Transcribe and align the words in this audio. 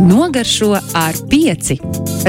Nogaršo 0.00 0.70
ar 0.96 1.16
pieci. 1.28 1.76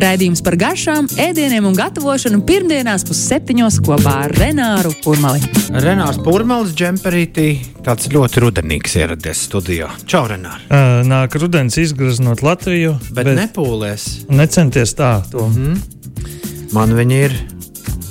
Raidījums 0.01 0.41
par 0.43 0.57
garšām, 0.59 1.07
ēdieniem 1.21 1.65
un 1.69 1.75
gatavošanu 1.77 2.41
pirmdienās 2.47 3.05
pusseptiņos 3.07 3.77
kopā 3.85 4.15
ar 4.25 4.33
Renāru 4.35 4.91
Kurmali. 5.03 5.39
Renārs 5.83 6.19
Pūrmals, 6.23 6.73
džemperītī, 6.75 7.47
tāds 7.85 8.09
ļoti 8.11 8.43
rudenīgs 8.43 8.97
ieradies 8.99 9.45
studijā. 9.47 9.87
Čau, 10.03 10.25
Renār! 10.31 10.65
Uh, 10.67 10.99
nāk 11.07 11.37
rudens 11.39 11.79
izgraznot 11.79 12.43
Latviju, 12.43 12.97
bet, 13.11 13.23
bet 13.23 13.39
nepūlies. 13.39 14.09
Necenties 14.31 14.95
tā, 14.99 15.13
to. 15.31 15.47
Mm 15.47 15.55
-hmm. 15.55 16.75
Man 16.75 16.95
viņa 16.95 17.23
ir 17.25 17.39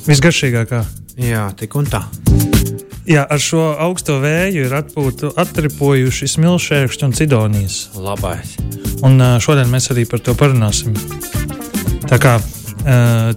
visgaršīgākā. 0.06 0.84
Jā, 1.20 1.50
tik 1.56 1.77
un 1.77 1.86
tā. 1.86 2.04
Jā, 3.11 3.24
ar 3.27 3.40
šo 3.42 3.72
augsto 3.74 4.20
vēju 4.22 4.68
ir 4.68 4.74
atpūtu, 4.77 5.32
atripojuši 5.42 6.29
smilšēkšķi 6.30 7.06
un 7.09 7.14
cidonijas. 7.18 7.79
Labais. 7.98 8.52
Un 9.02 9.18
šodien 9.42 9.66
mēs 9.72 9.90
arī 9.90 10.04
par 10.06 10.22
to 10.22 10.36
parunāsim. 10.38 10.95
Tā 12.06 12.20
kā, 12.23 12.36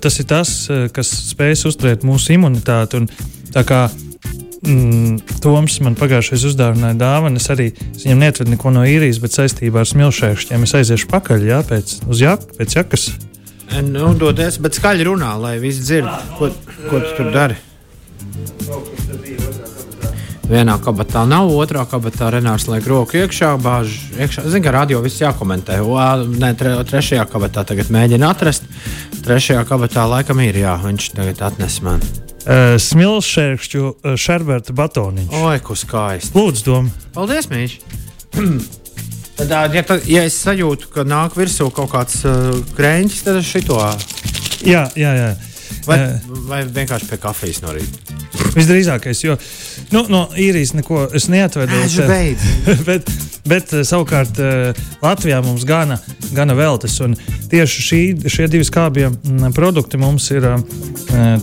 tas 0.03 0.19
ir 0.21 0.27
tas, 0.29 0.53
kas 0.93 1.09
spēj 1.31 1.57
uzturēt 1.71 2.05
mūsu 2.05 2.35
imunitāti. 2.37 3.01
Un, 3.01 3.09
tā 3.49 3.65
kā 3.65 3.81
mm, 3.89 5.41
Toms 5.41 5.79
man 5.81 5.97
pagājušajā 5.97 6.53
uzdāvināja 6.53 6.99
dāvanu, 7.01 7.41
es 7.41 7.49
arī 7.49 7.71
es 7.73 8.05
viņam 8.05 8.23
neatvedu 8.27 8.53
neko 8.53 8.77
no 8.77 8.85
īrijas, 8.85 9.23
bet 9.25 9.41
saistībā 9.41 9.81
ar 9.81 9.89
smilšēkšķiem 9.89 10.69
es 10.69 10.77
aiziešu 10.83 11.09
pakaļ, 11.17 11.49
jā, 11.49 11.61
pēc, 11.73 11.97
uz 12.13 12.25
jak, 12.27 12.45
pēc 12.61 12.77
jakas. 12.77 13.09
Nu, 13.89 14.13
dodies, 14.13 14.61
bet 14.61 14.77
skaļi 14.77 15.09
runā, 15.09 15.33
lai 15.41 15.57
visi 15.57 15.81
dzird, 15.81 16.33
ko, 16.37 16.53
ko 16.91 17.01
tu 17.01 17.15
tur 17.17 17.33
dari. 17.33 17.57
Vienā 20.53 20.75
kabatā 20.77 21.23
nav, 21.25 21.49
otrā 21.57 21.81
kabatā 21.89 22.27
Renārs 22.35 22.67
liek 22.69 22.85
roku 22.85 23.17
iekšā, 23.17 23.55
bāž 23.63 23.95
iekšā. 24.21 24.43
Zinu, 24.53 24.61
ka 24.61 24.73
radio 24.75 24.99
viss 25.01 25.17
jākomentē. 25.23 25.79
O, 25.81 25.95
nē, 26.29 26.51
tre, 26.59 26.75
trešajā 26.85 27.23
kabatā 27.31 27.63
tagad 27.65 27.89
mēģina 27.93 28.29
atrast. 28.29 28.67
Trešajā 29.25 29.63
kabatā 29.65 30.03
laikam 30.11 30.43
ir, 30.45 30.59
jā, 30.61 30.75
viņš 30.83 31.07
tagad 31.17 31.41
atnes 31.47 31.79
man. 31.81 32.05
Uh, 32.43 32.75
Smilšķerkšķu 32.85 33.81
uh, 33.87 34.13
šerberta 34.19 34.77
batoniņš. 34.77 35.33
Oi, 35.41 35.57
kur 35.65 35.79
skaisti. 35.79 36.37
Lūdzu, 36.37 36.65
dom. 36.67 36.93
Paldies, 37.17 37.49
Mīļš. 37.49 37.77
tad, 39.39 39.57
ja, 39.73 39.85
tad, 39.89 40.05
ja 40.05 40.27
es 40.27 40.37
sajūtu, 40.43 40.93
ka 40.93 41.07
nāk 41.07 41.39
virsū 41.39 41.71
kaut 41.73 41.95
kāds 41.95 42.21
uh, 42.29 42.53
krēņķis, 42.77 43.25
tad 43.25 43.41
es 43.41 43.49
šito. 43.49 43.81
Jā, 44.69 44.85
jā, 44.93 45.17
jā. 45.17 45.33
Vai, 45.89 46.03
uh, 46.03 46.33
vai 46.51 46.61
vienkārši 46.67 47.09
pie 47.09 47.23
kafijas 47.25 47.63
no 47.65 47.73
rīta? 47.73 48.21
Visdrīzākais, 48.53 49.23
jo 49.25 49.35
nu, 49.93 50.03
no 50.09 50.23
īrijas 50.39 50.73
neko 50.77 51.05
es 51.15 51.29
neatvedu. 51.31 51.77
bet, 52.89 53.11
bet 53.49 53.75
savukārt 53.85 54.39
Latvijā 55.03 55.39
mums 55.45 55.65
gana, 55.69 55.99
gana 56.33 56.57
veltes. 56.57 56.97
Tieši 57.51 57.85
šī, 57.87 58.01
šie 58.33 58.49
divi 58.51 58.67
skābie 58.67 59.11
produkti 59.55 60.01
mums 60.01 60.29
ir 60.33 60.49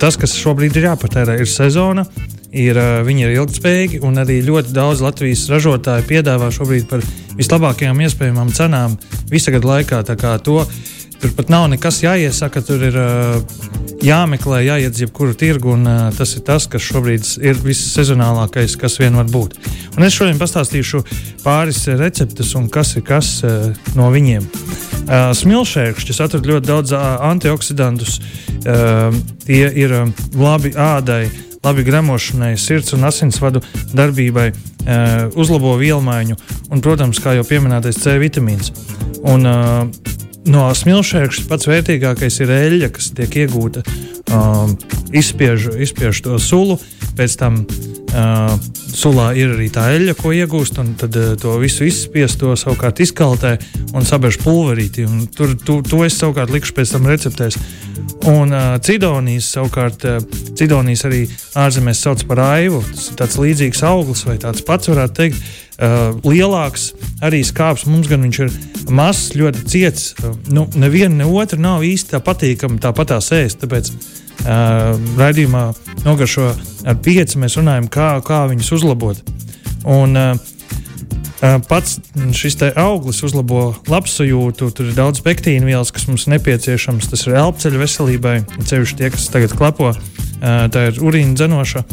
tas, 0.01 0.19
kas 0.21 0.37
šobrīd 0.39 0.77
ir 0.81 0.91
jāpatērē. 0.91 1.39
Ir 1.41 1.51
sezona, 1.51 2.07
ir, 2.51 2.79
viņi 3.07 3.27
ir 3.27 3.35
ilgspējīgi, 3.39 4.03
un 4.07 4.21
arī 4.21 4.41
ļoti 4.47 4.75
daudz 4.77 5.03
Latvijas 5.05 5.47
ražotāju 5.51 6.09
piedāvā 6.09 6.51
šobrīd 6.55 6.89
par 6.91 7.05
vislabākajām 7.39 8.01
iespējamām 8.07 8.51
cenām 8.57 8.97
visa 9.31 9.55
gada 9.55 9.77
laikā. 9.77 10.03
To, 10.45 10.65
tur 11.21 11.33
pat 11.37 11.51
nav 11.53 11.67
nekas 11.69 12.01
jāiesaka, 12.03 12.63
tur 12.65 12.83
ir 12.87 12.97
jāmeklē, 14.05 14.63
jāiet 14.65 14.95
uz 14.95 15.03
jebkuru 15.05 15.35
tirgu, 15.37 15.75
un 15.77 15.85
tas 16.17 16.33
ir 16.37 16.45
tas, 16.47 16.67
kas 16.71 16.85
šobrīd 16.85 17.27
ir 17.45 17.61
vissezonālākais, 17.61 18.77
kas 18.81 18.97
vien 19.01 19.19
var 19.19 19.29
būt. 19.29 19.59
Un 19.99 20.07
es 20.07 20.17
šodien 20.17 20.41
pastāstīšu 20.41 21.03
pāris 21.45 21.83
receptes 22.01 22.55
un 22.57 22.71
kas 22.73 22.95
ir 22.97 23.05
kas 23.07 23.33
no 23.99 24.09
viņiem. 24.15 24.47
Smilšēkšķis 25.11 26.23
atrod 26.25 26.49
ļoti 26.49 26.71
daudz 26.71 26.95
antioksidantus. 26.97 28.21
Tie 29.45 29.63
ir 29.83 29.97
labi 30.39 30.73
ādai, 30.77 31.25
labi 31.65 31.85
gremošanai, 31.85 32.55
sirds 32.61 32.95
un 32.97 33.05
asinsvadu 33.09 33.61
darbībai, 33.93 34.51
uzlabo 35.37 35.75
vielmaiņu 35.81 36.39
un, 36.71 36.81
protams, 36.81 37.21
kā 37.21 37.37
jau 37.37 37.45
pieminētais 37.45 38.01
C 38.01 38.17
vitamīns. 38.23 38.73
Un, 39.29 39.45
uh, 39.45 40.17
no 40.49 40.69
smilšēkšņa 40.77 41.47
pats 41.51 41.69
vērtīgākais 41.69 42.41
ir 42.45 42.53
eļļa, 42.55 42.91
kas 42.95 43.11
tiek 43.17 43.37
iegūta. 43.45 43.85
Um, 44.31 44.77
izspiež, 45.17 45.73
izspiež 45.83 46.23
to 46.25 46.39
sulu, 46.39 46.79
pēc 47.19 47.35
tam 47.41 47.65
uh, 47.65 48.55
sulā 48.95 49.31
ir 49.39 49.57
arī 49.57 49.69
tā 49.75 49.89
eļļa, 49.97 50.15
ko 50.19 50.33
iegūst, 50.37 50.79
tad 51.01 51.19
uh, 51.19 51.33
to 51.41 51.57
visu 51.63 51.89
izspiež, 51.89 52.39
to 52.41 52.55
savukārt 52.59 53.03
izkaltē 53.03 53.57
un 53.91 54.07
sabēž 54.07 54.41
pulverīti. 54.45 55.07
Un 55.09 55.27
tur 55.35 55.57
tu, 55.59 55.81
to 55.87 56.05
es 56.07 56.19
savukārt 56.21 56.55
likšu 56.55 56.77
pēc 56.79 56.95
tam 56.95 57.11
receptēs. 57.11 57.59
Un 58.31 58.53
uh, 58.53 58.77
cidonijas 58.85 59.51
savukārt, 59.57 60.07
uh, 60.07 60.21
cidonijas 60.59 61.07
arī 61.09 61.25
ārzemēs 61.59 62.05
sauc 62.07 62.25
par 62.31 62.45
aivu. 62.53 62.85
Tas 62.93 63.11
ir 63.11 63.21
tāds 63.21 63.41
līdzīgs 63.41 63.83
auglis 63.89 64.27
vai 64.29 64.39
tāds 64.43 64.65
pats 64.67 64.93
varētu 64.93 65.19
teikt. 65.23 65.51
Uh, 65.81 66.13
lielāks 66.29 66.91
arī 67.25 67.41
skāps 67.47 67.87
mums 67.89 68.11
gan 68.11 68.21
viņš 68.27 68.45
ir 68.45 68.53
mazs, 68.89 69.35
ļoti 69.37 69.65
ciets. 69.69 70.15
Nu, 70.53 70.67
neviena, 70.79 71.23
ne 71.23 71.29
otra 71.29 71.59
nav 71.61 71.85
īsti 71.87 72.15
tā 72.15 72.23
patīkama, 72.25 72.81
tāpat 72.83 73.13
tās 73.15 73.31
ēst. 73.37 73.61
Tāpēc 73.65 73.91
uh, 73.93 74.95
raidījumā 75.21 75.67
nogaršo 76.07 76.53
ar 76.89 77.03
pieci 77.05 77.41
mēs 77.43 77.59
runājam, 77.61 77.91
kā, 77.93 78.15
kā 78.27 78.47
viņus 78.53 78.73
uzlabot. 78.79 79.21
Un, 79.89 80.17
uh, 80.17 80.57
Pats 81.41 81.95
šis 82.37 82.59
auglis 82.77 83.23
uzlabo 83.25 83.71
labsajūtu, 83.89 84.67
tur 84.77 84.91
ir 84.91 84.97
daudz 84.97 85.23
pektīnu 85.25 85.71
vielas, 85.71 85.89
kas 85.89 86.05
mums 86.11 86.27
nepieciešams. 86.29 87.09
Tas 87.09 87.25
ir 87.25 87.39
elpoceļa 87.41 87.81
veselībai, 87.81 88.35
ceļš 88.69 88.93
tie, 88.99 89.09
kas 89.15 89.31
tagad 89.33 89.55
klepo. 89.57 89.95
Tā 90.41 90.85
ir 90.91 91.01
urīna 91.01 91.37
dzenoša 91.37 91.85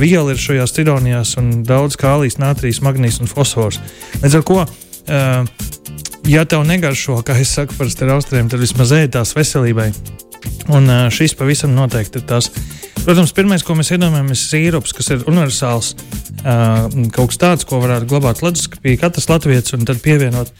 viela 0.00 0.32
ir 0.32 0.40
šajās 0.40 0.72
cidonijās 0.76 1.34
un 1.40 1.52
daudz 1.68 1.98
kālijas, 2.00 2.38
nātrijas, 2.40 2.80
magnīs 2.84 3.20
un 3.20 3.28
fosfors. 3.28 3.80
Līdz 4.24 4.40
ar 4.40 4.48
to 4.48 4.64
ja 6.28 6.44
tev 6.48 6.64
negaršo, 6.68 7.20
kā 7.26 7.36
es 7.40 7.52
saku 7.56 7.76
par 7.78 7.90
austriem, 8.16 8.48
tad 8.48 8.62
vismaz 8.62 8.92
ēdās 8.96 9.34
veselībai. 9.36 9.90
Un 10.72 10.88
šis 11.12 11.34
pavisam 11.36 11.74
noteikti 11.76 12.20
ir 12.20 12.26
tas. 12.28 12.50
Protams, 13.04 13.34
pirmais, 13.36 13.64
ko 13.64 13.76
mēs 13.76 13.92
iedomājamies, 13.92 14.44
ir 14.46 14.52
sīrups, 14.52 14.94
kas 14.96 15.10
ir 15.12 15.24
universāls. 15.28 15.94
Kaut 17.12 17.32
kas 17.32 17.40
tāds, 17.40 17.66
ko 17.68 17.80
varētu 17.82 18.08
glabāt 18.08 18.42
leduskapī 18.44 18.96
katrs 19.00 19.28
latviečs 19.28 19.76
un 19.76 19.84
tad 19.88 20.00
pievienot 20.04 20.52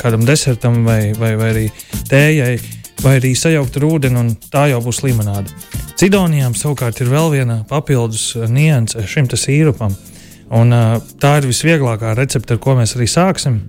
kādam 0.00 0.26
desertam 0.28 0.82
vai, 0.84 1.14
vai, 1.16 1.34
vai 1.40 1.50
arī 1.54 1.64
tējai, 2.10 2.58
vai 3.04 3.14
arī 3.20 3.32
sajaukt 3.38 3.78
ar 3.78 3.86
ūdeni, 3.88 4.20
un 4.20 4.34
tā 4.52 4.66
jau 4.72 4.80
būs 4.84 5.02
limonāde. 5.06 5.52
Cidonijām 5.98 6.56
savukārt 6.56 7.00
ir 7.00 7.12
vēl 7.12 7.32
viena 7.32 7.62
papildus 7.68 8.34
nianse 8.48 9.04
šim 9.08 9.30
sīrupam. 9.32 9.96
Un, 10.54 10.72
tā 11.20 11.38
ir 11.40 11.48
visvieglākā 11.48 12.14
recepte, 12.16 12.56
ar 12.56 12.60
ko 12.62 12.76
mēs 12.78 12.96
arī 12.96 13.08
sāksim. 13.10 13.60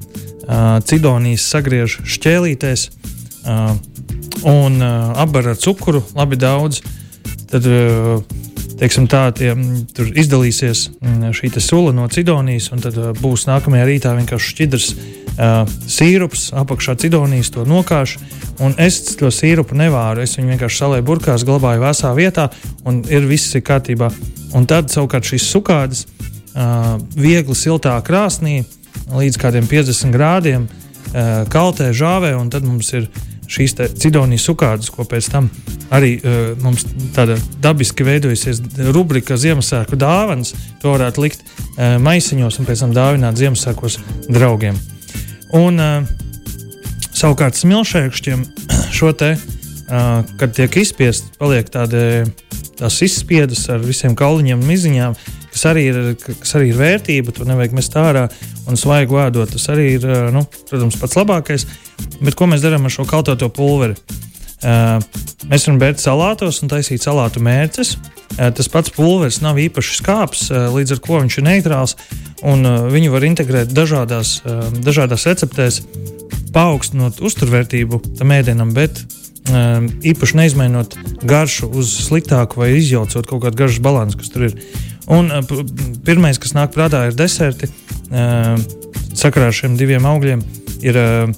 Cidonijas 0.89 1.45
sagriež 1.51 1.99
šķēlītēs 2.09 2.87
un 4.49 4.81
apbar 4.81 5.51
ar 5.53 5.59
cukuru 5.59 6.01
labi 6.17 6.39
daudz. 6.39 6.81
Tad, 7.49 7.65
teiksim, 8.79 9.07
tā, 9.09 9.27
tie, 9.35 9.53
tur 9.93 10.09
izdalīsies 10.13 10.85
šī 11.35 11.51
sula 11.61 11.93
no 11.95 12.07
cidonijas, 12.09 12.69
un 12.73 12.83
tad 12.83 12.97
būs 13.19 13.47
nākamajā 13.49 13.87
rītā 13.89 14.13
vienkārši 14.17 14.53
šķidrs 14.53 14.89
uh, 14.93 15.63
sīrups, 15.87 16.49
apakšā 16.57 16.95
cidonijas 16.99 17.51
to 17.53 17.65
nokāš. 17.67 18.17
Un 18.59 18.75
es 18.81 18.99
to 19.19 19.31
sīrupu 19.31 19.77
nevāru. 19.79 20.23
Es 20.23 20.35
viņu 20.37 20.53
vienkārši 20.53 20.81
salēju 20.83 21.07
burkās, 21.07 21.45
glabāju 21.47 21.83
vēsā 21.85 22.11
vietā, 22.17 22.49
un 22.87 23.03
ir 23.07 23.27
viss 23.29 23.55
ir 23.55 23.63
kārtībā. 23.63 24.11
Un 24.57 24.65
tad 24.67 24.91
savukārt 24.91 25.29
šīs 25.29 25.47
sukādas 25.47 26.05
uh, 26.05 26.97
viegli 27.15 27.55
siltā 27.55 27.95
krāsnī 28.03 28.63
līdz 29.13 29.39
kādiem 29.41 29.67
50 29.69 30.13
grādiem, 30.13 30.67
uh, 30.69 31.43
kaltē 31.51 31.91
žāvē, 31.95 32.35
un 32.37 32.51
tad 32.53 32.67
mums 32.67 32.93
ir 32.93 33.09
šīs 33.49 33.73
cidonijas 33.97 34.45
sukādas, 34.45 34.91
ko 34.93 35.05
pēc 35.09 35.29
tam 35.33 35.49
arī 35.93 36.15
uh, 36.19 36.53
mums 36.61 36.85
tāda 37.15 37.37
dabiski 37.63 38.05
veidojusies 38.05 38.61
rubrika 38.93 39.37
Ziemassvētku 39.39 39.97
dāvāns. 39.99 40.53
To 40.83 40.93
varētu 40.93 41.25
likt 41.25 41.41
uh, 41.41 41.97
maisiņos 42.03 42.59
un 42.61 42.69
pēc 42.69 42.85
tam 42.85 42.93
dāvināt 42.95 43.39
Ziemassvētkos 43.41 43.99
draugiem. 44.29 44.77
Un 45.57 45.81
uh, 45.81 46.05
savukārt 47.09 47.57
smilšēkšķiem 47.57 48.45
šo 48.99 49.13
te, 49.17 49.33
uh, 49.33 50.21
kad 50.39 50.53
tiek 50.57 50.79
izspiest, 50.83 51.33
paliek 51.41 51.73
tādi, 51.73 52.25
tās 52.77 53.01
izspiedas 53.05 53.65
ar 53.73 53.81
visiem 53.81 54.13
kauliņiem 54.19 54.61
un 54.61 54.69
miziņām, 54.69 55.17
kas 55.59 55.67
arī 55.73 55.89
ir, 55.91 55.97
kas 56.23 56.55
arī 56.55 56.69
ir 56.71 56.79
vērtība. 56.79 57.33
To 57.35 57.47
nevajag 57.47 57.75
mest 57.75 57.97
ārā 57.99 58.29
un 58.69 58.79
svaigu 58.79 59.19
ēdot. 59.19 59.51
Tas 59.57 59.67
arī 59.73 59.91
ir, 59.97 60.07
nu, 60.31 60.45
protams, 60.69 60.95
pats 61.01 61.19
labākais. 61.19 61.67
Bet 62.23 62.37
ko 62.39 62.47
mēs 62.47 62.63
darām 62.63 62.87
ar 62.87 62.93
šo 62.95 63.03
kaltoto 63.09 63.51
pulveri? 63.51 63.99
Uh, 64.59 64.99
mēs 65.47 65.67
varam 65.67 65.77
bērt 65.79 66.01
salātos 66.03 66.57
un 66.63 66.71
taisīt 66.71 67.03
salātu 67.03 67.43
mērces. 67.43 67.93
Uh, 68.35 68.49
tas 68.55 68.71
pats 68.71 68.91
pulveris 68.95 69.39
nav 69.43 69.59
īpaši 69.59 69.99
skāps, 70.01 70.47
uh, 70.51 70.67
līdz 70.75 70.95
ar 70.95 71.03
to 71.03 71.19
viņš 71.23 71.37
ir 71.39 71.47
neitrāls. 71.47 71.95
Un, 72.47 72.63
viņu 72.91 73.11
var 73.11 73.25
integrēt 73.27 73.73
dažādās, 73.75 74.37
dažādās 74.79 75.25
receptēs. 75.27 75.81
paaugstinot 76.55 77.19
uzturvērtību 77.19 77.99
tam 78.17 78.31
ēdienam, 78.31 78.71
bet 78.73 79.03
īpaši 79.49 80.37
neizmainot 80.37 80.95
garšu 81.27 81.67
uz 81.67 81.91
sliktāku 82.07 82.61
vai 82.61 82.77
izjaucot 82.77 83.27
kaut 83.27 83.43
kādu 83.43 83.59
garšas 83.59 83.83
balansu, 83.83 84.17
kas 84.17 84.31
tur 84.31 84.47
ir. 84.47 84.55
Un 85.09 85.31
uh, 85.33 85.43
pirmais, 86.05 86.37
kas 86.41 86.53
nāk 86.57 86.73
prātā, 86.75 87.07
ir 87.09 87.17
deserti. 87.17 87.69
Uh, 88.09 88.57
sakarā 89.17 89.49
ar 89.49 89.55
šiem 89.55 89.77
diviem 89.77 90.05
augļiem 90.05 90.43
ir 90.85 90.97
uh, 90.99 91.31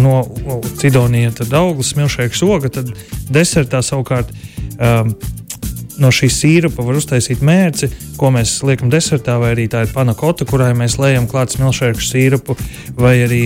no 0.00 0.22
Cidonija 0.78 1.32
auglis, 1.58 1.94
milšēks 1.98 2.42
oga, 2.46 2.70
tad 2.72 2.90
desertā 3.32 3.80
savukārt 3.82 4.32
no 6.02 6.10
šīs 6.12 6.36
sīrupa 6.42 6.84
var 6.84 6.98
uztaisīt 6.98 7.42
mērci, 7.44 7.88
ko 8.18 8.30
mēs 8.34 8.56
liekam 8.66 8.90
desertā, 8.92 9.36
vai 9.40 9.52
arī 9.54 9.68
tā 9.70 9.84
ir 9.86 9.92
panakota, 9.94 10.46
kurai 10.48 10.72
mēs 10.76 10.98
lejam 11.00 11.28
klāt 11.30 11.54
smilšēku 11.54 12.02
sīrupu, 12.02 12.58
vai 12.98 13.14
arī 13.24 13.42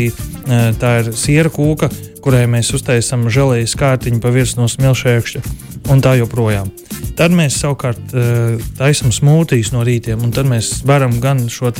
tā 0.80 0.94
ir 1.02 1.12
siera 1.18 1.52
kūka, 1.52 1.90
kurai 2.24 2.46
mēs 2.50 2.72
uztaisām 2.76 3.28
žēlējas 3.32 3.76
kārtiņu 3.78 4.22
pa 4.24 4.32
virsmu 4.34 4.64
no 4.64 4.72
smilšēkšķa 4.72 5.67
un 5.92 6.02
tā 6.04 6.14
joprojām. 6.18 6.70
Tad 7.18 7.34
mēs 7.34 7.58
savukārt 7.62 8.14
uh, 8.14 8.56
taisām 8.78 9.12
smūtijas 9.14 9.72
no 9.74 9.82
rītiem, 9.86 10.22
un 10.22 10.32
tad 10.34 10.48
mēs 10.50 10.84
varam 10.86 11.18
gan 11.22 11.46
šo 11.50 11.72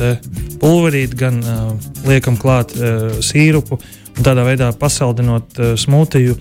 pulverīti, 0.59 1.19
gan 1.19 1.41
uh, 1.43 1.73
liekam 2.09 2.39
klāt 2.41 2.75
uh, 2.79 3.19
sīrupu, 3.25 3.79
tādā 4.19 4.45
veidā 4.47 4.73
pasaldinot 4.79 5.61
uh, 5.61 5.75
smūtiju, 5.79 6.37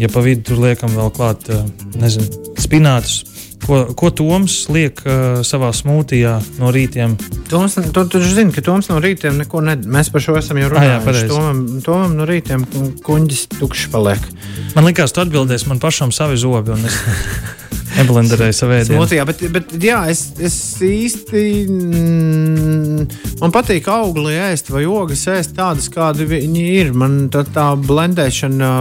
ja 0.00 0.10
pa 0.12 0.24
vidu 0.24 0.50
tur 0.50 0.64
liekam 0.66 0.92
vēl 0.96 1.12
klāt, 1.16 1.48
uh, 1.52 1.64
nezinu, 2.00 2.28
spinātus 2.60 3.22
Ko, 3.62 3.84
ko 3.94 4.10
Toms 4.10 4.56
liek 4.74 4.98
uh, 5.06 5.40
savā 5.46 5.70
smūtijā 5.76 6.34
no 6.58 6.72
rītiem? 6.74 7.14
Toms, 7.50 7.76
tu, 7.94 8.04
tu 8.10 8.20
zini, 8.22 8.50
ka 8.54 8.64
Toms 8.64 8.88
no 8.90 8.98
rītiem 9.02 9.38
neko 9.38 9.62
nedara. 9.62 9.92
Mēs 9.98 10.10
par 10.10 10.24
šo 10.24 10.34
esam 10.40 10.58
jau 10.58 10.72
runājuši. 10.72 11.28
Tomam, 11.30 11.60
tomam 11.84 12.16
no 12.18 12.26
rītiem 12.26 12.64
kuģis 13.06 13.46
tukšs 13.54 13.88
paliek. 13.92 14.22
Man 14.74 14.88
liekas, 14.88 15.14
tu 15.14 15.22
atbildēsi 15.22 15.70
man 15.70 15.82
pašam 15.82 16.10
savi 16.14 16.40
zobi. 16.42 16.74
Neblenderēju 17.92 18.56
savu 18.56 18.74
ēdienu. 18.78 18.96
Smotījā, 18.96 19.26
bet, 19.28 19.44
bet 19.52 19.74
jā, 19.84 19.98
es, 20.10 20.24
es 20.42 20.56
īsti. 20.82 21.42
Mm, 21.68 23.04
man 23.42 23.54
patīk 23.54 23.86
augli 23.92 24.32
ēst 24.40 24.72
vai 24.72 24.86
ogas 24.90 25.22
ēst 25.30 25.54
tādas, 25.58 25.86
kādi 25.92 26.26
viņi 26.26 26.64
ir. 26.80 26.90
Man 26.96 27.28
tā, 27.30 27.44
tā 27.46 27.68
blendēšana, 27.78 28.72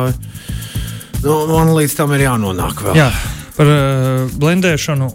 nu, 1.27 1.37
man 1.51 1.75
līdz 1.75 1.99
tam 1.99 2.15
ir 2.17 2.25
jānonāk 2.25 2.81
vēl. 2.87 2.97
Jā 3.03 3.11
par 3.57 3.69
uh, 3.69 4.31
blendēšanu. 4.41 5.11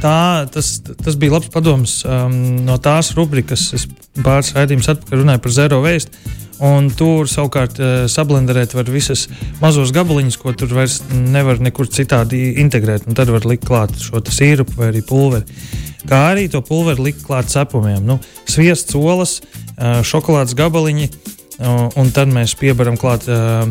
Tā, 0.00 0.46
tas, 0.52 0.78
tas 0.80 1.16
bija 1.20 1.36
labs 1.36 1.50
padoms 1.52 2.00
um, 2.08 2.36
no 2.64 2.78
tās 2.80 3.12
rubrikas, 3.16 3.66
kas 3.74 3.88
pāris 4.24 4.54
raidījumus 4.56 4.88
atpakaļ 4.94 5.20
runāja 5.24 5.42
par 5.44 5.56
zero 5.56 5.80
waste. 5.84 6.36
Un 6.60 6.90
tur 6.92 7.28
savukārt 7.28 7.78
uh, 7.80 7.90
sablenderēt 8.12 8.74
var 8.76 8.88
visas 8.92 9.26
mazos 9.62 9.94
gabaliņus, 9.96 10.36
ko 10.40 10.52
tur 10.52 10.72
vairs 10.76 10.98
nevar 11.10 11.60
nekur 11.60 11.88
citādi 11.88 12.50
integrēt. 12.60 13.06
Un 13.08 13.16
tad 13.16 13.32
var 13.32 13.48
likt 13.48 13.64
klāt 13.68 13.96
šo 14.00 14.20
sīrupu 14.20 14.76
vai 14.76 14.90
arī 14.92 15.00
pulveri. 15.06 15.60
Kā 16.08 16.26
arī 16.32 16.48
to 16.52 16.60
pulveri 16.64 17.10
likt 17.10 17.24
klāt 17.24 17.48
cepumiem. 17.52 18.04
Nu, 18.04 18.18
sviests, 18.48 18.96
olas, 18.96 19.38
uh, 19.40 20.00
šokolādes 20.04 20.56
gabaliņi, 20.56 21.08
uh, 21.08 21.88
un 22.00 22.12
tad 22.16 22.32
mēs 22.32 22.56
piebaram 22.60 23.00
klāt 23.00 23.24
uh, 23.28 23.68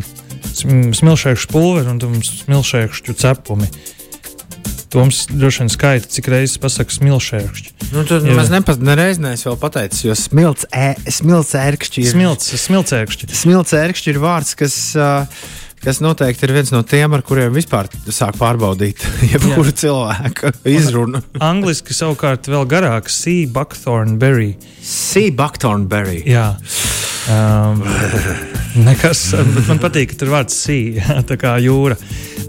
smilšēkšu 0.99 1.51
pulveri 1.51 1.93
un 1.93 2.21
smilšēkšu 2.25 3.15
cepumi. 3.19 3.69
Toms 4.89 5.27
droši 5.29 5.61
vien 5.61 5.69
skaita, 5.69 6.09
cik 6.09 6.31
reizes 6.33 6.57
pasakā 6.61 6.95
smilšēkšķi. 6.95 7.73
Nu, 7.93 8.03
tur 8.09 8.25
ja. 8.25 8.33
mēs 8.37 8.49
nepat, 8.53 8.81
nereiz 8.81 9.21
neesam 9.21 9.51
vēl 9.51 9.59
pateicis, 9.61 10.01
jo 10.07 10.17
ērkšķi 12.97 13.29
ir. 13.29 13.37
Smilts 13.37 13.77
ērkšķi 13.77 14.13
ir 14.15 14.21
vārds, 14.23 14.55
kas. 14.57 14.77
Uh, 14.97 15.41
kas 15.83 16.01
noteikti 16.03 16.47
ir 16.47 16.53
viens 16.57 16.71
no 16.73 16.81
tiem, 16.87 17.13
ar 17.15 17.23
kuriem 17.25 17.53
vispār 17.55 17.89
sāk 18.11 18.37
pārbaudīt 18.39 19.03
jebkuru 19.31 19.73
cilvēku 19.81 20.53
izrunu. 20.77 21.23
Angliski 21.51 21.95
savukārt 21.95 22.49
vēl 22.51 22.67
garāk- 22.69 23.11
sea 23.19 23.47
buckthorn 23.47 24.17
berry. 24.21 24.53
Sea 24.83 25.31
buckthorn 25.31 25.87
berry. 25.91 26.23
Jā. 26.27 26.51
Um, 27.29 27.83
nekas, 28.87 29.27
man 29.67 29.81
patīk, 29.85 30.13
ka 30.13 30.23
tur 30.23 30.33
vārds 30.33 30.55
sea, 30.65 31.19
tā 31.29 31.37
kā 31.39 31.57
jūra. 31.61 31.99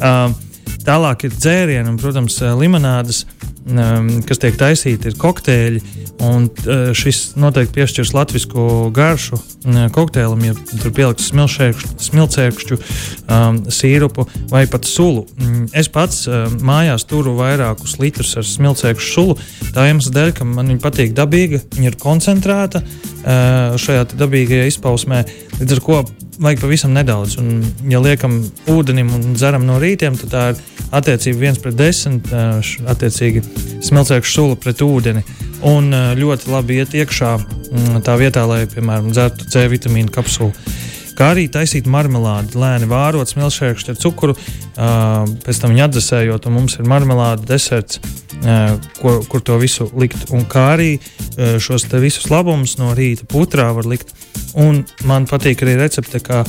Um, 0.01 0.39
Tālāk 0.81 1.27
ir 1.29 1.35
dzērieni 1.37 1.91
un, 1.93 1.97
protams, 2.01 2.39
eh, 2.41 2.55
limonādes, 2.57 3.27
um, 3.69 4.07
kas 4.25 4.41
tiek 4.41 4.57
taisīti, 4.57 5.11
ir 5.11 5.19
kokteļi. 5.21 5.83
Un 6.21 6.49
uh, 6.49 6.91
šis 6.97 7.35
noteikti 7.41 7.79
piešķirs 7.79 8.11
latviešu 8.13 8.65
garšu 8.93 9.39
uh, 9.39 9.79
kokteilam, 9.93 10.43
ja 10.45 10.53
tur 10.69 10.93
pieliks 10.93 11.31
smilcēkšķu, 11.31 12.77
um, 13.25 13.61
sīrupu 13.73 14.27
vai 14.53 14.67
pat 14.69 14.89
sulu. 14.89 15.27
Um, 15.41 15.63
es 15.73 15.89
pats 15.93 16.27
uh, 16.29 16.49
mājās 16.61 17.07
turu 17.09 17.33
vairākus 17.39 17.97
litrus 18.03 18.35
ar 18.37 18.45
smilcēkšu 18.45 19.15
sulu. 19.15 19.39
Tā 19.73 19.89
iemesla 19.89 20.13
dēļ, 20.19 20.35
ka 20.37 20.49
man 20.49 20.75
viņa 20.75 20.85
patīk 20.85 21.17
dabīga, 21.17 21.63
viņa 21.77 21.93
ir 21.93 22.01
koncentrēta 22.05 22.85
uh, 22.85 23.11
šajā 23.25 24.09
dabīgajā 24.15 24.67
izpausmē. 24.71 25.23
Līdz 25.61 25.77
ar 25.77 25.83
to 25.85 26.01
vajag 26.41 26.63
pavisam 26.63 26.95
nedaudz. 26.97 27.37
Un, 27.41 27.63
ja 27.91 28.01
liekam 28.03 28.41
ūdenim 28.71 29.13
un 29.17 29.35
dzeram 29.37 29.67
no 29.69 29.79
rītiem, 29.83 30.17
tad 30.21 30.33
tā 30.33 30.45
ir 30.53 30.63
attiecība 30.97 31.45
viens 31.45 31.61
pret 31.63 31.77
desmit, 31.79 32.31
attiecīgi 32.91 33.45
smilcēkšu 33.87 34.33
sula 34.35 34.59
pret 34.61 34.83
ūdeni. 34.85 35.25
Un 35.69 35.93
ļoti 36.17 36.49
labi 36.51 36.81
iet 36.81 36.97
iekšā 36.97 37.35
tā 38.07 38.17
vietā, 38.21 38.47
lai, 38.49 38.65
piemēram, 38.71 39.13
dzertu 39.13 39.51
C 39.53 39.67
vitamīnu 39.71 40.13
kapsulu 40.15 40.55
kā 41.21 41.35
arī 41.35 41.45
taisīt 41.53 41.89
marmelādi, 41.91 42.57
lēni 42.57 42.89
vārot 42.89 43.29
smilšēkšķi 43.29 43.93
ar 43.93 43.99
cukuru, 44.01 44.35
pēc 45.45 45.61
tam 45.61 45.75
viņa 45.75 45.89
atdzesējot, 45.89 46.49
un 46.49 46.57
mums 46.57 46.79
ir 46.81 46.89
marmelāde, 46.89 47.45
deserts, 47.51 48.01
ko, 49.01 49.19
kur 49.29 49.45
to 49.45 49.59
visu 49.61 49.91
likt. 50.01 50.31
Un 50.33 50.47
kā 50.49 50.71
arī 50.79 50.95
šos 51.61 51.85
visus 52.01 52.31
labumus 52.33 52.79
no 52.81 52.95
rīta 52.97 53.29
putrā 53.29 53.69
var 53.77 53.89
likt. 53.91 54.15
Un 54.59 54.81
man 55.07 55.29
patīk 55.29 55.61
arī 55.67 55.77
recepte, 55.83 56.23
kā 56.25 56.41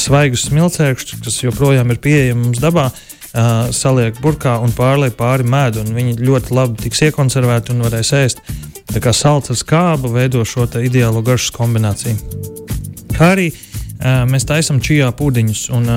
svaigus 0.00 0.48
smilšēkšķus, 0.48 1.20
kas 1.26 1.42
joprojām 1.44 1.92
ir 1.92 2.00
pieejami 2.00 2.48
mums 2.48 2.62
dabā. 2.64 2.88
Uh, 3.36 3.66
saliek 3.74 4.16
burkā 4.24 4.54
un 4.64 4.70
pārliek 4.72 5.12
pāri 5.12 5.44
medu. 5.44 5.82
Viņi 5.84 6.14
ļoti 6.24 6.54
labi 6.56 6.86
tiks 6.86 7.02
iekonservēti 7.10 7.74
un 7.74 7.84
varēs 7.84 8.14
ēst. 8.16 8.40
Tā 8.88 9.02
kā 9.04 9.12
salds 9.12 9.52
ar 9.52 9.58
skābu 9.60 10.14
veido 10.14 10.40
šo 10.48 10.64
ideālo 10.80 11.20
garšas 11.26 11.52
kombināciju. 11.52 12.16
Kā 13.12 13.34
arī 13.34 13.50
uh, 13.50 13.65
mēs 14.00 14.44
taisām 14.48 14.80
čijā 14.84 15.08
pudiņus. 15.16 15.68
Un, 15.76 15.90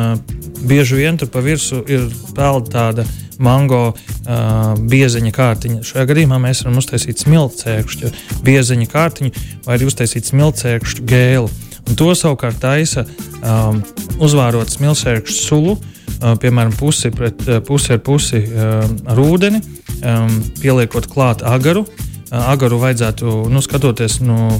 bieži 0.65 0.99
vien 0.99 1.17
tur 1.17 1.29
pa 1.31 1.41
virsmu 1.43 1.83
ir 1.87 2.07
pelna 2.35 2.71
tāda 2.71 3.05
mango 3.39 3.93
uh, 3.93 4.75
bieziņa 4.91 5.31
kārtiņa. 5.35 5.83
Šajā 5.87 6.05
gadījumā 6.09 6.39
mēs 6.43 6.63
varam 6.65 6.79
uztaisīt 6.81 7.23
smilcēkšķu 7.23 8.11
bieziņa 8.45 8.89
kārtiņu 8.91 9.45
vai 9.65 9.77
arī 9.77 9.87
uztaisīt 9.87 10.27
smilcēkšķu 10.29 11.05
gēlu. 11.07 11.47
Un 11.89 11.97
to 11.97 12.09
savukārt 12.17 12.59
taisa 12.61 13.05
um, 13.39 13.79
uzvārot 14.21 14.69
smilcēkšķu 14.75 15.37
sulu, 15.37 15.77
uh, 15.77 16.35
piemēram, 16.41 16.75
pusi, 16.77 17.13
pret, 17.15 17.39
uh, 17.47 17.63
pusi 17.65 17.95
ar 17.95 18.03
pusi 18.03 18.43
uh, 18.43 18.83
ar 19.09 19.23
ūdeni, 19.23 19.63
um, 20.03 20.35
pieliekot 20.59 21.07
klāt 21.09 21.45
agaru. 21.47 21.87
Uh, 21.87 22.43
agaru 22.51 22.81
vajadzētu, 22.83 23.39
nu, 23.49 23.63
skatoties 23.63 24.19
no 24.21 24.51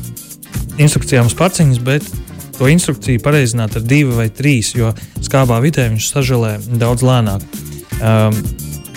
instrukcijām 0.79 1.27
uz 1.27 1.36
paciņas, 1.38 1.84
bet 1.84 2.08
to 2.60 2.68
instrukciju 2.68 3.22
pareizināt 3.24 3.78
ar 3.80 3.86
divu 3.88 4.18
vai 4.20 4.28
trīs, 4.30 4.74
jo 4.75 4.92
skābā 5.24 5.62
vidē 5.63 5.88
viņš 5.94 6.10
sažēlē 6.12 6.56
daudz 6.82 7.06
lēnāk. 7.08 7.46
Um, 8.00 8.42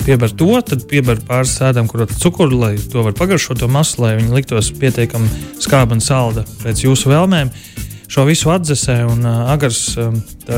Piebar 0.03 0.33
to, 0.35 0.57
tad 0.67 0.81
piebar 0.91 1.21
pāris 1.23 1.53
sēdām, 1.61 1.87
kurot 1.87 2.11
cukuru, 2.19 2.57
lai 2.59 2.73
to 2.91 3.05
var 3.07 3.15
pagaršot 3.15 3.61
to 3.63 3.69
masu, 3.71 4.01
lai 4.03 4.17
viņi 4.19 4.35
liktos 4.35 4.73
pietiekami 4.75 5.29
skāba 5.63 5.95
un 5.95 6.03
salda 6.03 6.43
pēc 6.65 6.83
jūsu 6.83 7.13
vēlmēm. 7.13 7.53
Šo 8.11 8.25
visu 8.27 8.51
atdzesē 8.51 8.97
un 9.07 9.23
uh, 9.23 9.53
agars 9.53 9.93
um, 10.03 10.17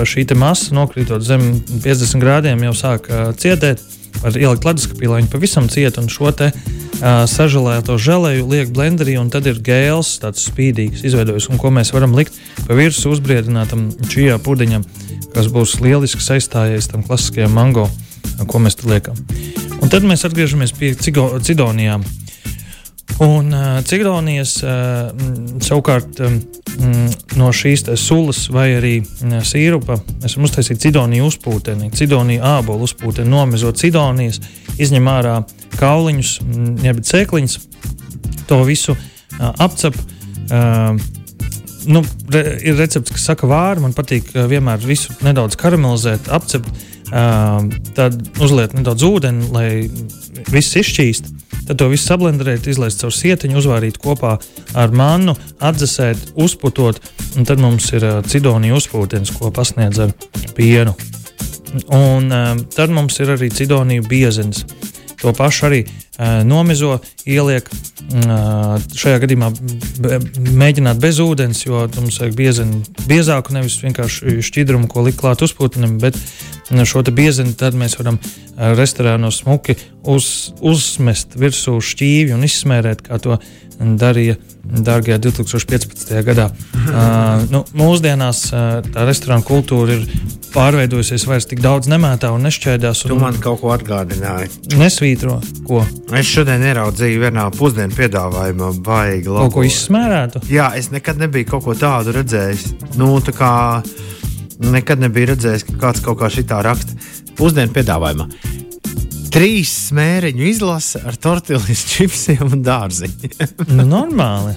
šī 0.08 0.25
masa 0.40 0.73
nokrītot 0.78 1.20
zem 1.20 1.44
50 1.84 2.25
grādiem 2.25 2.64
jau 2.70 2.73
sāk 2.78 3.11
uh, 3.12 3.34
cietēt. 3.37 3.84
Var 4.23 4.40
ielikt 4.40 4.64
leduskapī, 4.64 5.11
lai 5.11 5.20
viņi 5.20 5.32
pavisam 5.34 5.68
cieta 5.68 6.00
un 6.00 6.08
šo 6.08 6.32
te 6.32 6.49
uh, 6.49 6.83
sažēlēto 7.02 7.96
žēlēju 8.00 8.46
liek 8.50 8.72
blenderī, 8.74 9.16
un 9.20 9.30
tad 9.32 9.48
ir 9.50 9.60
gēls, 9.64 10.16
tāds 10.22 10.46
spīdīgs, 10.48 11.04
izveidojis, 11.06 11.48
un 11.50 11.60
ko 11.60 11.72
mēs 11.74 11.92
varam 11.94 12.14
likt 12.16 12.36
pa 12.64 12.76
virsmu 12.78 13.14
uzbriedinātam 13.14 13.88
čijā 14.10 14.38
pudiņam, 14.42 14.84
kas 15.34 15.50
būs 15.52 15.78
lieliski 15.84 16.22
aizstājies 16.36 16.90
tam 16.92 17.04
klasiskajam 17.06 17.54
mango, 17.54 17.88
ko 18.46 18.62
mēs 18.62 18.78
tur 18.78 18.94
liekam. 18.94 19.18
Un 19.82 19.90
tad 19.92 20.06
mēs 20.06 20.24
atgriežamies 20.24 20.72
pie 20.78 20.94
cidonijām. 20.96 22.04
Un 23.23 23.52
uh, 23.52 23.78
Ciklonijas 23.87 24.56
uh, 24.64 25.12
savukārt 25.62 26.18
um, 26.25 26.40
no 27.38 27.50
šīs 27.54 27.84
sulas 28.00 28.49
vai 28.50 28.73
arī 28.78 28.94
uh, 29.04 29.37
sīrupa 29.46 30.00
esam 30.26 30.49
uztaisījuši 30.49 30.88
cidoniju 30.88 31.28
uzpūteni, 31.30 31.92
cidoniju 31.94 32.42
ābolu 32.56 32.88
uzpūteni, 32.88 33.30
nomezot 33.30 33.78
cidonijas, 33.78 34.40
izņem 34.82 35.11
ārā 35.12 35.37
kauliņus, 35.78 36.32
jeb 36.82 37.04
cēkliņus, 37.06 37.58
to 38.50 38.62
visu 38.66 38.96
uh, 38.96 39.52
apcep. 39.62 40.00
Uh, 40.50 40.99
nu, 41.87 42.02
re, 42.34 42.42
ir 42.66 42.76
recepts, 42.80 43.14
kas 43.14 43.28
saka, 43.30 43.46
vāri. 43.50 43.84
Man 43.84 43.94
patīk 43.94 44.32
uh, 44.34 44.49
vienmēr 44.50 44.82
visu 44.82 45.14
nedaudz 45.23 45.54
karamelizēt, 45.61 46.32
apcept, 46.34 46.66
uh, 47.12 47.62
tad 47.94 48.18
uzliet 48.42 48.75
nedaudz 48.75 49.06
ūdeni, 49.06 49.50
lai 49.54 49.68
viss 50.50 50.76
izšķīst. 50.82 51.30
Tad 51.64 51.78
to 51.80 51.88
visu 51.88 52.11
sablenderēt, 52.11 52.66
izlaist 52.68 53.00
caur 53.00 53.12
sietiņu, 53.14 53.56
uzvārīt 53.61 53.99
kopā 54.02 54.37
ar 54.76 54.94
mannu, 54.97 55.37
atdzesēt, 55.64 56.35
uzputot. 56.37 57.00
Tad 57.35 57.61
mums 57.62 57.88
ir 57.97 58.04
cidonija 58.28 58.76
uzpūtens, 58.76 59.33
ko 59.38 59.52
pasniedz 59.54 60.02
ar 60.04 60.12
pienu. 60.56 60.94
Un 61.90 62.28
uh, 62.30 62.52
tad 62.76 62.92
mums 62.94 63.16
ir 63.25 63.35
arī 63.35 63.49
cidonija 63.50 64.04
biezens. 64.06 64.62
To 65.23 65.33
pašu 65.35 65.66
arī 65.71 65.80
nomizo, 66.47 66.99
ieliek 67.26 67.68
šajā 68.94 69.21
gadījumā 69.25 69.50
mēģināt 70.54 71.00
bez 71.02 71.18
ūdens, 71.25 71.64
jo 71.66 71.85
mums 71.97 72.21
vajag 72.23 72.37
biezeni, 72.38 72.83
biezāku, 73.09 73.54
nevis 73.56 73.80
vienkārši 73.83 74.38
šķidrumu, 74.44 74.90
ko 74.90 75.06
likt 75.06 75.18
klāt 75.23 75.42
uzpūtnim, 75.47 75.99
bet 76.02 76.18
šo 76.71 77.02
biezeni 77.11 77.56
tad 77.59 77.76
mēs 77.78 77.99
varam 77.99 78.21
restorānos 78.78 79.42
smuki 79.42 79.76
uz, 80.06 80.52
uzmest 80.62 81.35
virsū 81.38 81.80
šķīvi 81.83 82.35
un 82.37 82.47
izsmērēt, 82.47 83.02
kā 83.06 83.18
to 83.23 83.38
darīja 83.80 84.37
dārgajā 84.64 85.18
2015. 85.21 86.14
gadā. 86.25 86.49
Uh, 86.75 87.44
nu, 87.50 87.64
mūsdienās 87.76 88.47
uh, 88.52 88.78
tā 88.94 89.06
restorāna 89.09 89.44
kultūra 89.47 89.99
ir 89.99 90.06
pārveidojusies, 90.54 91.26
vairs 91.28 91.49
tik 91.50 91.62
daudz 91.64 91.90
nemētā 91.90 92.30
un 92.35 92.47
nešķēdās. 92.47 93.04
Un, 93.04 93.14
tu 93.14 93.21
man 93.21 93.38
kaut 93.42 93.61
ko 93.64 93.75
atgādināji. 93.75 94.52
Nesvītro, 94.78 95.40
ko. 95.66 95.83
Es 96.12 96.28
šodien 96.28 96.62
ieraudzīju 96.68 97.23
vienā 97.23 97.46
pusdienu 97.56 97.94
piedāvājumā, 97.96 98.70
baigi 98.84 99.30
labi. 99.30 99.46
Kaut 99.46 99.54
ko 99.56 99.64
izsmērētu? 99.64 100.42
Jā, 100.52 100.68
es 100.76 100.90
nekad 100.92 101.20
nebiju 101.23 101.49
kaut 101.54 101.64
ko 101.64 101.76
tādu 101.78 102.12
redzējis. 102.18 102.66
Nu, 103.00 103.08
tā 103.25 103.32
kā 103.34 103.52
nekad 104.61 105.00
nebiju 105.00 105.32
redzējis, 105.32 105.64
ka 105.70 105.78
kāds 105.87 106.04
kaut 106.04 106.20
kā 106.20 106.28
šitā 106.32 106.61
raksta 106.66 106.99
pusdienu 107.38 107.73
piedāvājumā. 107.75 108.28
Trīs 109.34 109.70
smēriņu 109.88 110.44
izlase 110.46 111.00
ar 111.02 111.16
tortillas 111.18 111.80
čipsiem 111.90 112.52
un 112.54 112.60
dārziņu. 112.62 113.30
nu, 113.74 113.86
normāli. 113.88 114.54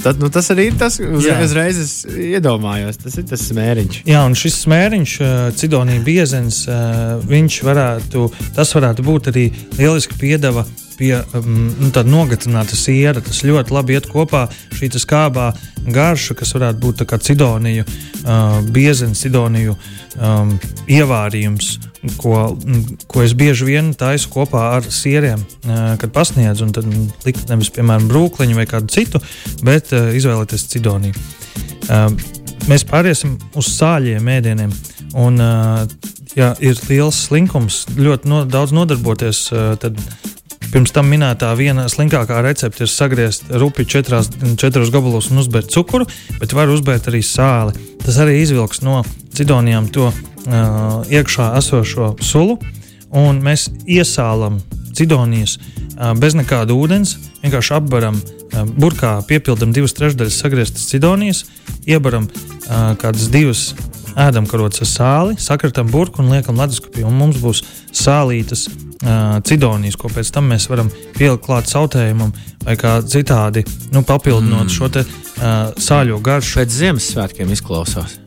Tad, 0.00 0.22
nu, 0.22 0.30
tas 0.32 0.48
arī 0.54 0.70
ir 0.70 0.78
tas, 0.80 0.96
kas 0.96 1.44
uzreiz 1.44 1.80
es 1.82 1.92
iedomājos. 2.08 2.96
Tas 3.02 3.18
ir 3.20 3.26
tas 3.28 3.44
smēriņš. 3.50 4.00
Jā, 4.08 4.22
un 4.24 4.36
šis 4.38 4.56
smēriņš, 4.64 5.18
uh, 5.20 5.36
Cidonija 5.60 6.00
biezens, 6.06 6.62
uh, 6.70 7.20
viņš 7.28 7.60
varētu, 7.68 8.24
tas 8.56 8.72
varētu 8.78 9.04
būt 9.04 9.30
arī 9.34 9.46
lieliski 9.76 10.16
piedeva 10.20 10.64
pie 10.98 11.12
um, 11.36 11.50
nu, 11.80 11.90
tāda 11.94 12.10
nogatavota 12.10 12.76
siera. 12.78 13.22
Tas 13.24 13.42
ļoti 13.46 13.74
labi 13.74 13.96
iet 13.96 14.08
kopā 14.10 14.46
šī 14.76 14.90
skābā 15.00 15.50
garša, 15.92 16.36
kas 16.38 16.54
varētu 16.56 16.82
būt 16.82 17.04
kā 17.08 17.18
cidoniju, 17.22 17.84
uh, 17.86 18.58
biezens, 18.74 19.22
cidoniju 19.24 19.76
um, 19.76 20.54
ievārījums, 20.90 21.76
ko, 22.20 22.56
ko 23.10 23.24
es 23.24 23.34
bieži 23.38 23.68
vien 23.68 23.92
taisu 23.98 24.30
kopā 24.32 24.66
ar 24.78 24.90
sieriem, 24.90 25.42
uh, 25.42 25.94
kad 26.00 26.12
pasniedzu. 26.14 26.70
Tad 26.76 26.90
likt 27.26 27.46
nevis, 27.50 27.72
piemēram, 27.76 28.08
brūkliņu 28.10 28.58
vai 28.58 28.66
kādu 28.70 28.90
citu, 28.92 29.22
bet 29.66 29.94
uh, 29.94 30.10
izvēlēties 30.16 30.68
cidoniju. 30.74 31.24
Uh, 31.86 32.10
mēs 32.70 32.86
pāriesim 32.88 33.36
uz 33.58 33.70
sāļiem 33.76 34.30
ēdieniem. 34.38 34.74
Un, 35.16 35.40
uh, 35.40 35.86
ja 36.36 36.52
ir 36.60 36.78
liels 36.90 37.18
slinkums, 37.28 37.84
ļoti 37.96 38.28
no, 38.30 38.42
daudz 38.48 38.74
nodarboties, 38.76 39.46
uh, 39.54 39.74
tad 39.80 40.00
Pirms 40.76 40.92
tam 40.92 41.06
minētā 41.08 41.54
viena 41.56 41.86
slinkākā 41.88 42.42
recepte 42.44 42.82
ir 42.84 42.90
sagriezt 42.92 43.46
rupi 43.62 43.86
četrās, 43.88 44.26
četros 44.60 44.90
gabalos 44.92 45.30
un 45.32 45.40
uzbērt 45.40 45.70
cukuru, 45.72 46.04
bet 46.36 46.52
var 46.52 46.68
uzbērt 46.68 47.08
arī 47.08 47.22
sāli. 47.24 47.72
Tas 48.02 48.18
arī 48.20 48.34
izvilks 48.42 48.82
no 48.84 48.98
cidonijām 49.32 49.86
to 49.88 50.10
uh, 50.10 51.00
iekšā 51.08 51.46
esošo 51.62 52.10
sulu, 52.20 52.58
un 53.08 53.40
mēs 53.40 53.70
iesālam 53.88 54.60
cidonijas 54.92 55.56
uh, 55.56 56.12
bez 56.20 56.36
nekāda 56.36 56.76
ūdens, 56.76 57.14
vienkārši 57.40 57.76
apbaram 57.78 58.20
uh, 58.20 58.68
burkā, 58.76 59.16
piepildam 59.24 59.72
divas 59.72 59.96
trešdaļas 59.96 60.42
sagrieztas 60.44 60.90
cidonijas, 60.92 61.46
iebaram 61.88 62.28
uh, 62.28 62.92
kādas 63.00 63.32
divas 63.32 63.70
ēdamkarotes 64.16 64.82
ar 64.84 64.90
sāli, 64.90 65.38
sakratam 65.40 65.90
burbuļu 65.92 66.24
un 66.24 66.34
liekam 66.34 66.58
leduskapī. 66.60 67.04
Un 67.06 67.16
mums 67.20 67.40
būs 67.42 67.62
sālītas 67.94 68.66
uh, 68.70 69.38
cidonijas, 69.46 69.98
ko 70.00 70.10
pēc 70.12 70.32
tam 70.34 70.50
mēs 70.52 70.68
varam 70.72 70.90
pielikt 71.16 71.44
klāt 71.46 71.70
sautējumam 71.72 72.32
vai 72.66 72.76
kā 72.80 72.98
citādi 73.06 73.66
nu, 73.94 74.02
papildinot 74.06 74.66
mm. 74.66 74.76
šo 74.76 74.92
te, 74.92 75.04
uh, 75.06 75.74
sāļo 75.76 76.20
garšu. 76.24 76.62
Pēc 76.62 76.78
Ziemassvētkiem 76.80 77.52
izklausās. 77.56 78.22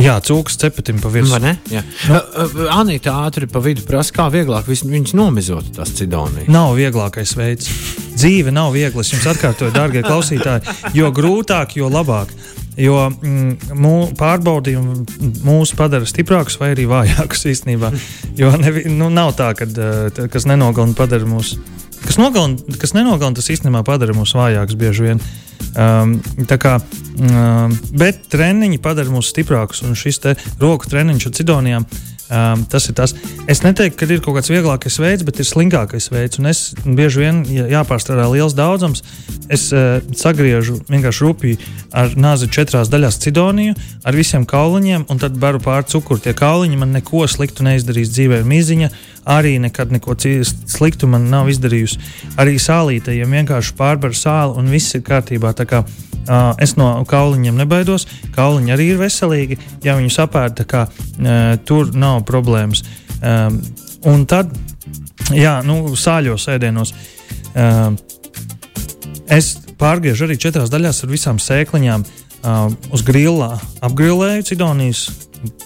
Jā, 0.00 0.14
cūkas 0.24 0.56
cepetim 0.56 1.00
pa 1.02 1.10
virsmu. 1.12 1.36
Nu. 1.42 1.80
Uh, 2.08 2.62
Anīta 2.72 3.12
ātri 3.26 3.48
pa 3.50 3.60
vidu 3.60 3.84
prasa, 3.84 4.14
kā 4.16 4.28
vieglāk 4.32 4.68
viņus 4.68 5.12
nomizot, 5.16 5.68
tās 5.76 5.92
cidonijas. 5.98 6.48
Nav 6.52 6.72
vieglākais 6.78 7.34
veids. 7.36 7.68
Dzīve 8.16 8.54
nav 8.54 8.72
viegla. 8.76 9.04
Es 9.04 9.12
jums 9.12 9.28
atkārtoju, 9.34 9.72
darbie 9.74 10.04
klausītāji, 10.04 10.78
jo 10.96 11.12
grūtāk, 11.12 11.76
jo 11.80 11.92
labāk. 11.92 12.32
Jo 12.80 12.96
mm, 13.10 13.74
mū, 13.76 13.92
pārbaudījumi 14.16 15.42
mūs 15.44 15.74
padara 15.76 16.08
stiprākus 16.08 16.56
vai 16.60 16.72
arī 16.72 16.86
vājākus 16.88 17.46
īstenībā. 17.52 17.92
Jo 18.38 18.54
nevi, 18.60 18.86
nu, 18.88 19.10
nav 19.12 19.34
tā, 19.36 19.50
ka 19.58 19.68
uh, 19.68 20.24
kas 20.32 20.48
nenogalina 20.48 20.96
padara 20.96 21.28
mūs. 21.28 21.56
Kas, 22.02 22.16
nogalina, 22.18 22.58
kas 22.80 22.96
nenogalina, 22.96 23.36
tas 23.38 23.50
īstenībā 23.52 23.84
padara 23.86 24.16
mūs 24.16 24.32
vājākus 24.36 24.78
bieži 24.80 25.10
vien. 25.10 25.20
Um, 25.72 26.16
kā, 26.60 26.78
um, 27.16 27.76
bet 27.96 28.24
treniņi 28.32 28.80
padara 28.82 29.12
mūs 29.12 29.30
stiprākus, 29.32 29.84
un 29.86 29.94
šis 29.96 30.20
roku 30.60 30.88
treniņš 30.90 31.28
ar 31.28 31.36
cidonijām 31.38 31.86
Um, 32.32 32.62
tas 32.64 32.86
ir 32.88 32.94
tas. 32.96 33.12
Es 33.50 33.60
neteiktu, 33.60 33.98
ka 34.00 34.06
ir 34.08 34.22
kaut 34.24 34.38
kāds 34.38 34.48
vieglākais 34.48 34.94
veids, 35.02 35.24
bet 35.26 35.42
ir 35.42 35.44
slinkākais 35.44 36.06
veids. 36.08 36.38
Un 36.40 36.48
es 36.48 36.62
bieži 36.80 37.20
vien, 37.20 37.42
ja 37.52 37.66
jāpārstrādā 37.74 38.24
liels 38.32 38.54
daudzums, 38.56 39.02
es 39.52 39.66
uh, 39.76 39.98
sagriežu 40.16 40.78
vienkārši 40.88 41.26
rupji 41.26 41.58
ar 41.92 42.14
nāzi 42.16 42.48
četrās 42.48 42.88
daļās 42.88 43.20
cidoniju, 43.20 43.76
ar 44.08 44.16
visiem 44.16 44.46
kauliņiem, 44.48 45.04
un 45.12 45.20
tad 45.20 45.36
baru 45.42 45.60
pāri 45.60 45.90
cukuru. 45.92 46.22
Tie 46.24 46.32
kauliņi 46.38 46.80
man 46.80 46.96
neko 46.96 47.26
sliktu 47.28 47.66
neizdarīs 47.68 48.14
dzīvē. 48.16 48.40
Mīziņa 48.48 48.88
arī 49.24 49.58
nekad 49.58 49.92
neko 49.92 50.16
sliktu 50.66 51.06
man 51.06 51.28
nav 51.30 51.50
izdarījusi. 51.52 51.98
Arī 52.40 52.56
sālītājiem 52.60 53.36
vienkārši 53.38 53.74
pārbaru 53.78 54.16
sāli 54.16 54.58
un 54.58 54.70
viss 54.72 54.94
ir 54.94 55.04
kārtībā. 55.06 55.54
Uh, 56.22 56.52
es 56.62 56.76
no 56.78 57.04
kauliņiem 57.08 57.56
nebaidos. 57.58 58.06
Kauliņi 58.34 58.74
arī 58.74 58.92
ir 58.92 59.00
veselīgi. 59.00 59.58
Ja 59.82 59.96
viņus 59.98 60.20
apēda, 60.22 60.66
kā 60.66 60.86
uh, 60.86 61.56
tur 61.66 61.92
nav 61.94 62.22
problēmas. 62.28 62.84
Um, 63.22 63.60
un 64.06 64.26
tad, 64.26 64.52
jā, 65.34 65.60
nu, 65.66 65.96
sāļos 65.98 66.48
ēdienos. 66.54 66.94
Uh, 67.52 67.94
es 69.30 69.56
pārgriežu 69.78 70.28
arī 70.28 70.38
četrās 70.38 70.70
daļās 70.70 71.02
ar 71.04 71.14
visām 71.14 71.42
sēkliņām. 71.42 72.06
Uh, 72.42 72.72
uz 72.94 73.04
grillā 73.06 73.54
apgrilēju 73.82 74.46
cidonijas. 74.52 75.08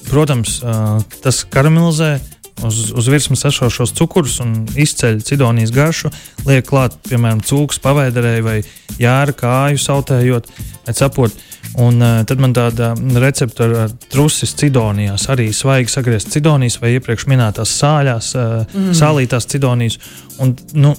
Protams, 0.08 0.62
uh, 0.64 1.02
tas 1.20 1.42
karamelizē 1.52 2.14
uh, 2.16 2.35
uz, 2.64 2.92
uz 2.96 3.08
virsmas 3.08 3.44
esošos 3.48 3.92
cukurus 3.96 4.38
un 4.44 4.54
izceļ 4.78 5.20
cidonijas 5.26 5.72
garšu, 5.74 6.10
liek 6.46 6.66
klāt, 6.68 6.96
piemēram, 7.08 7.42
cūkas 7.44 7.80
pavaidarēji 7.84 8.46
vai 8.46 8.56
jāra 9.02 9.34
kāju 9.36 9.82
sautējot, 9.82 10.50
cepot. 10.96 11.34
Un 11.82 12.00
uh, 12.00 12.20
tad 12.24 12.40
man 12.40 12.54
tāda 12.56 12.92
recepte 13.20 13.66
ar 13.66 13.90
trusis 14.12 14.54
cidonijās, 14.56 15.26
arī 15.32 15.50
svaigi 15.52 15.92
sagriezt 15.92 16.30
cidonijas 16.32 16.78
vai 16.80 16.94
iepriekš 16.94 17.26
minētās 17.28 17.74
sāļās, 17.82 18.30
uh, 18.38 18.62
mm. 18.70 18.94
sālītās 18.96 19.48
cidonijas. 19.50 19.98
Un, 20.40 20.54
nu, 20.78 20.94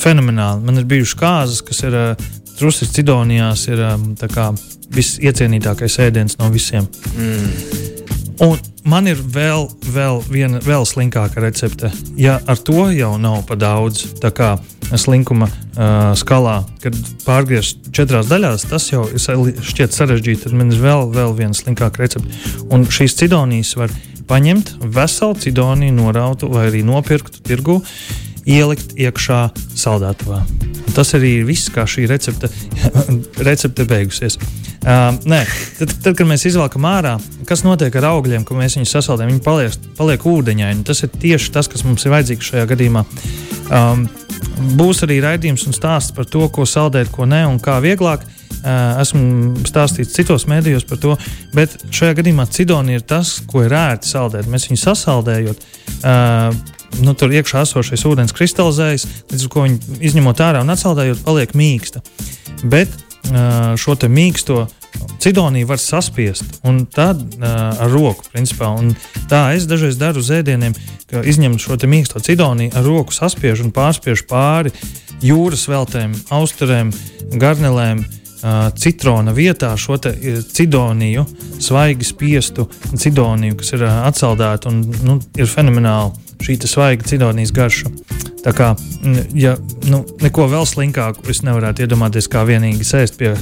fenomenāli. 0.00 0.64
Man 0.64 0.80
ir 0.80 0.88
bijušas 0.88 1.18
kāzas, 1.20 1.64
kas 1.66 1.82
ir 1.84 1.98
uh, 1.98 2.30
trusis 2.58 2.94
cidonijās, 2.94 3.66
ir 3.68 3.82
um, 3.90 4.14
visiecienītākais 4.94 5.98
ēdiens 6.06 6.38
no 6.40 6.52
visiem. 6.54 6.88
Mm. 7.18 7.93
Un 8.42 8.58
man 8.88 9.06
ir 9.06 9.20
vēl, 9.20 9.68
vēl 9.94 10.22
viena 10.26 10.58
vēl 10.64 10.86
slinkāka 10.88 11.42
recepte. 11.44 11.90
Ja 12.18 12.40
ar 12.50 12.58
to 12.58 12.88
jau 12.90 13.12
nav 13.20 13.44
pa 13.46 13.54
daudz, 13.58 14.08
tā 14.22 14.32
kā 14.34 14.54
slinkuma 14.98 15.46
uh, 15.46 16.10
skalā, 16.18 16.56
kad 16.82 16.96
pārgriezt 17.24 17.92
četrās 17.94 18.28
daļās, 18.30 18.66
tas 18.70 18.88
jau 18.90 19.06
šķiet 19.14 19.94
sarežģīti. 19.94 20.42
Tad 20.48 20.58
man 20.58 20.74
ir 20.74 20.82
vēl, 20.82 21.06
vēl 21.14 21.36
viena 21.38 21.54
slinkāka 21.56 22.02
recepte. 22.02 22.34
Un 22.74 22.88
šīs 22.90 23.16
cidonijas 23.22 23.74
var 23.78 23.94
paņemt 24.28 24.76
veselu 24.82 25.38
cidoniju, 25.46 25.94
norautu 25.94 26.50
vai 26.52 26.68
arī 26.72 26.82
nopirktu 26.86 27.44
tirgu, 27.46 27.80
ielikt 28.46 28.94
iekšā 29.00 29.40
saldētavā. 29.74 30.42
Tas 30.94 31.10
arī 31.16 31.40
ir 31.40 31.48
viss, 31.48 31.70
kā 31.74 31.86
šī 31.88 32.06
recepte, 32.10 32.50
recepte 33.48 33.86
beigusies. 33.88 34.38
Uh, 34.84 35.16
nē, 35.24 35.40
tad, 35.78 35.94
tad, 36.04 36.12
kad 36.18 36.28
mēs 36.28 36.44
izvelkam 36.50 36.84
ārā, 36.84 37.14
kas 37.48 37.64
notiek 37.64 37.94
ar 37.96 38.10
augļiem, 38.10 38.44
kad 38.44 38.58
mēs 38.58 38.76
viņus 38.76 38.92
sasaldējam, 38.98 39.32
viņi 39.32 39.44
paliek, 39.46 39.78
paliek 39.96 40.26
ūdeņaini. 40.28 40.84
Tas 40.84 41.00
ir 41.06 41.12
tieši 41.14 41.54
tas, 41.54 41.70
kas 41.72 41.86
mums 41.88 42.04
ir 42.04 42.12
vajadzīgs 42.12 42.52
šajā 42.52 42.66
gadījumā. 42.74 43.04
Um, 43.72 44.04
būs 44.78 45.02
arī 45.06 45.18
raidījums 45.24 45.64
un 45.68 45.76
stāsts 45.76 46.14
par 46.14 46.28
to, 46.28 46.44
ko 46.52 46.66
saldēt, 46.68 47.10
ko 47.14 47.26
nē, 47.28 47.44
un 47.48 47.60
kā 47.62 47.80
vieglāk. 47.84 48.26
Esmu 48.64 49.64
stāstījis 49.68 50.14
citos 50.14 50.46
mēdījos 50.48 50.86
par 50.88 51.00
to, 51.00 51.16
bet 51.56 51.74
šajā 51.92 52.20
gadījumā 52.20 52.46
cidonija 52.52 53.00
ir 53.00 53.04
tas, 53.08 53.34
ko 53.48 53.64
ir 53.66 53.74
ērti 53.76 54.08
saldēt. 54.08 54.48
Mēs 54.48 54.70
viņu 54.70 54.80
sasaldējot. 54.80 55.66
Nu, 57.02 57.14
tur 57.18 57.32
iekšā 57.34 57.64
esošais 57.64 58.04
ūdens 58.06 58.34
kristalizējas, 58.36 59.06
līdz 59.32 59.46
ar 59.46 59.52
to 59.54 59.66
viņi 59.66 59.98
izņemot 60.10 60.42
ārā 60.44 60.62
un 60.62 60.72
atsaldējot, 60.74 61.24
paliek 61.26 61.54
mīksta. 61.58 62.04
Bet 62.70 62.92
šo 63.80 63.96
mīksto 64.08 64.64
cidoniju 65.18 65.66
var 65.66 65.80
saspiest, 65.80 66.60
un 66.68 66.84
tad 66.86 67.22
uh, 67.38 67.46
ar 67.80 67.90
roku, 67.90 68.26
principā. 68.32 68.68
Un 68.78 68.92
tā 69.30 69.46
es 69.56 69.66
dažreiz 69.70 69.98
daru 69.98 70.22
uz 70.22 70.30
ēdieniem, 70.34 70.76
ka 71.10 71.24
izņemu 71.24 71.58
šo 71.62 71.78
mīksto 71.88 72.22
cidoniju, 72.22 72.74
ar 72.76 72.86
roku 72.86 73.14
saspiežu 73.16 73.66
un 73.66 73.72
pārspiežu 73.74 74.28
pāri 74.30 74.74
jūras 75.24 75.64
veltēm, 75.70 76.14
austerēm, 76.34 76.92
garnelēm. 77.40 78.04
Uh, 78.04 78.23
citrona 78.76 79.32
vietā 79.32 79.72
šo 79.80 79.96
cidoniju, 79.98 81.24
svaigi 81.62 82.04
spiestu 82.04 82.68
cidoniju, 82.96 83.56
kas 83.60 83.74
ir 83.76 83.86
atsaldēta 83.88 84.70
un 84.72 84.82
nu, 85.06 85.18
ir 85.38 85.48
fenomenāli 85.48 86.24
šī 86.44 86.58
svaiga 86.68 87.06
cidonijas 87.08 87.52
garša. 87.54 87.92
Tā 88.44 88.52
kā, 88.52 88.74
ja 89.32 89.54
nu, 89.88 90.02
neko 90.20 90.48
vēl 90.52 90.66
slinkāku 90.68 91.30
es 91.32 91.40
nevarētu 91.46 91.86
iedomāties, 91.86 92.28
kā 92.28 92.44
vienīgi 92.44 92.84
sēst 92.84 93.16
pie, 93.20 93.32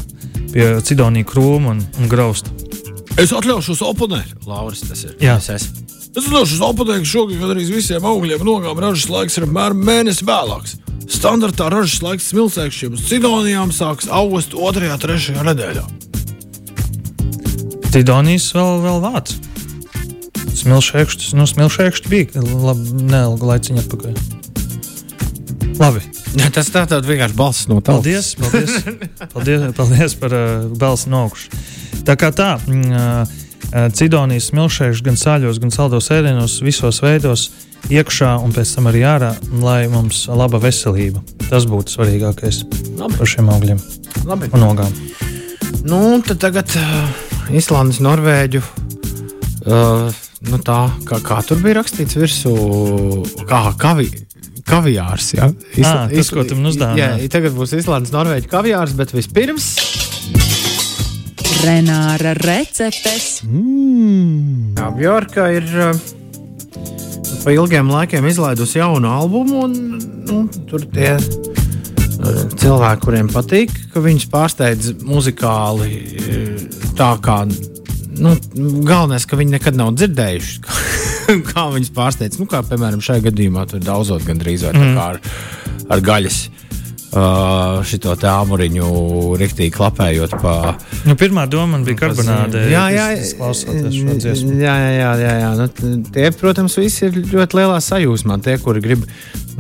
pie 0.53 0.69
cidonija 0.87 1.27
krūma 1.27 1.75
un, 1.75 1.83
un 1.99 2.11
grausta. 2.11 2.53
Es 3.19 3.35
atļaušos 3.35 3.83
oponēt, 3.85 4.47
Lauris, 4.47 4.85
tas 4.87 5.03
ir. 5.09 5.17
Jā, 5.21 5.37
es 5.43 5.51
esmu. 5.53 5.83
Es 6.13 6.27
atļaušos 6.29 6.63
oponēt, 6.63 7.03
ka 7.03 7.09
šogad 7.09 7.43
gandrīz 7.43 7.73
visiem 7.73 8.07
augļiem 8.07 8.45
un 8.45 8.53
ogām 8.55 8.81
ražas 8.85 9.11
laiks 9.11 9.41
ir 9.41 9.49
apmēram 9.49 9.83
mēnesi 9.83 10.29
vēlāks. 10.29 10.79
Standartā 11.11 11.69
ražas 11.73 12.03
laiks 12.05 12.29
smilšēkšķiem 12.31 12.95
uz 12.97 13.07
cidonijām 13.09 13.73
sākas 13.75 14.11
augusta 14.13 14.59
2. 14.59 14.91
un 14.93 15.03
3. 15.03 15.39
nedēļā. 15.49 15.85
Cidonijas 17.93 18.47
vēl, 18.57 18.79
vēl 18.87 19.03
vāc. 19.03 19.35
Smilšēkšķis, 20.63 21.35
nu, 21.37 21.47
smilšēkšķis 21.49 22.11
bija 22.13 22.43
labi, 22.43 23.05
neilgu 23.11 23.49
laiciņu 23.51 23.83
atpakaļ. 23.83 24.17
Labi. 25.81 26.05
Ja, 26.39 26.49
tas 26.55 26.71
tā 26.73 26.85
tad 26.89 27.05
vienkārši 27.09 27.37
balss 27.37 27.67
no 27.69 27.81
tādas. 27.85 28.33
Paldies, 28.39 28.79
paldies, 28.87 29.33
paldies, 29.35 29.67
paldies 29.77 30.17
par 30.21 30.37
uh, 30.37 30.69
balsi 30.81 31.11
no 31.13 31.27
augšas. 31.27 31.51
Tā 32.07 32.17
kā 32.21 32.31
tā, 32.37 32.55
mm, 32.65 32.93
uh, 32.93 33.91
cidonijas 33.97 34.49
smilšēkšķis 34.53 35.05
gan 35.05 35.21
sāļos, 35.21 35.61
gan 35.63 35.75
saldos 35.75 36.09
ēdienos, 36.15 36.61
visos 36.65 37.03
veidos 37.05 37.51
iekšā 37.91 38.37
un 38.43 38.53
pēc 38.55 38.77
tam 38.77 38.89
arī 38.91 39.03
ārā, 39.09 39.33
lai 39.63 39.87
mums 39.91 40.25
laba 40.31 40.61
veselība. 40.63 41.23
Tas 41.49 41.67
būtu 41.69 41.97
svarīgākais 41.97 42.63
Labi. 42.99 43.19
par 43.19 43.29
šiem 43.29 43.51
augļiem 43.53 43.81
Labi. 44.29 44.51
un 44.55 44.67
ogām. 44.69 44.93
Nu, 45.83 46.21
tad 46.27 46.39
tagad 46.43 46.71
uh, 46.79 47.09
Islandes, 47.51 47.99
Norvēģu. 48.05 48.63
Uh, 49.63 50.13
nu 50.51 50.59
tā, 50.63 50.79
kā, 51.09 51.19
kā 51.25 51.41
tur 51.47 51.63
bija 51.63 51.81
rakstīts 51.81 52.19
virsū, 52.19 52.55
kā 53.51 53.65
kavi, 53.79 54.09
kaviārs. 54.69 55.33
Ja? 55.39 55.51
Isla, 55.75 56.07
à, 56.07 56.09
tas, 56.13 56.31
ko 56.31 56.47
tu 56.47 56.59
man 56.59 56.71
uzdāvināji. 56.71 57.31
Tagad 57.35 57.59
būs 57.59 57.75
Islandes, 57.79 58.15
Norvēģis 58.15 58.51
kaviārs, 58.53 58.97
bet 58.99 59.15
vispirms. 59.17 59.73
Renāra 61.63 62.33
receptes. 62.39 63.43
Mm. 63.47 64.75
Jā, 64.79 64.91
Bjorka 64.99 65.47
ir. 65.55 65.71
Uh, 65.93 66.22
pa 67.43 67.55
ilgiem 67.55 67.91
laikiem 67.91 68.27
izlaidusi 68.31 68.79
jaunu 68.79 69.11
albumu, 69.11 69.65
un 69.67 69.77
nu, 70.29 70.43
tur 70.71 70.85
tie 70.95 71.15
uh, 71.19 72.43
cilvēki, 72.59 73.03
kuriem 73.05 73.31
patīk, 73.33 73.75
ka 73.93 74.03
viņus 74.05 74.29
pārsteidz 74.33 74.93
muzikāli 75.07 76.01
uh, 76.23 76.65
tā 76.99 77.13
kā. 77.25 77.43
Nu, 78.13 78.35
galvenais, 78.85 79.27
ka 79.27 79.39
viņi 79.41 79.57
nekad 79.57 79.79
nav 79.79 79.95
dzirdējuši, 79.97 80.59
kā 81.53 81.69
viņus 81.75 81.95
pārsteidz. 81.97 82.41
Nu, 82.41 82.49
kā 82.51 82.63
piemēram 82.67 83.03
šajā 83.03 83.29
gadījumā, 83.31 83.67
tur 83.71 83.83
daudzot 83.85 84.27
gandrīz 84.29 84.67
vai 84.69 84.77
mm. 84.77 85.01
ar, 85.01 85.23
ar 85.93 86.05
gaļas 86.05 86.43
Uh, 86.43 86.82
šito 87.13 88.15
te 88.17 88.29
āmuriņu 88.31 88.87
rīktīgi 89.41 89.73
klapējot 89.75 90.37
pa. 90.41 90.55
Nu, 91.05 91.17
pirmā 91.21 91.45
doma 91.51 91.81
bija 91.85 91.99
karbonāde. 92.07 92.65
Jā, 92.73 92.87
jā, 92.95 93.09
jā, 93.13 94.39
jā, 94.63 94.77
jā, 94.97 95.13
jā, 95.21 95.35
jā. 95.43 95.51
Nu, 95.61 95.93
tie, 96.15 96.31
protams, 96.41 96.79
visi 96.81 97.05
ir 97.11 97.21
ļoti 97.35 97.59
lielā 97.61 97.79
sajūsmā. 97.85 98.39
Tie, 98.45 98.57
kuri 98.63 98.81
grib 98.85 99.05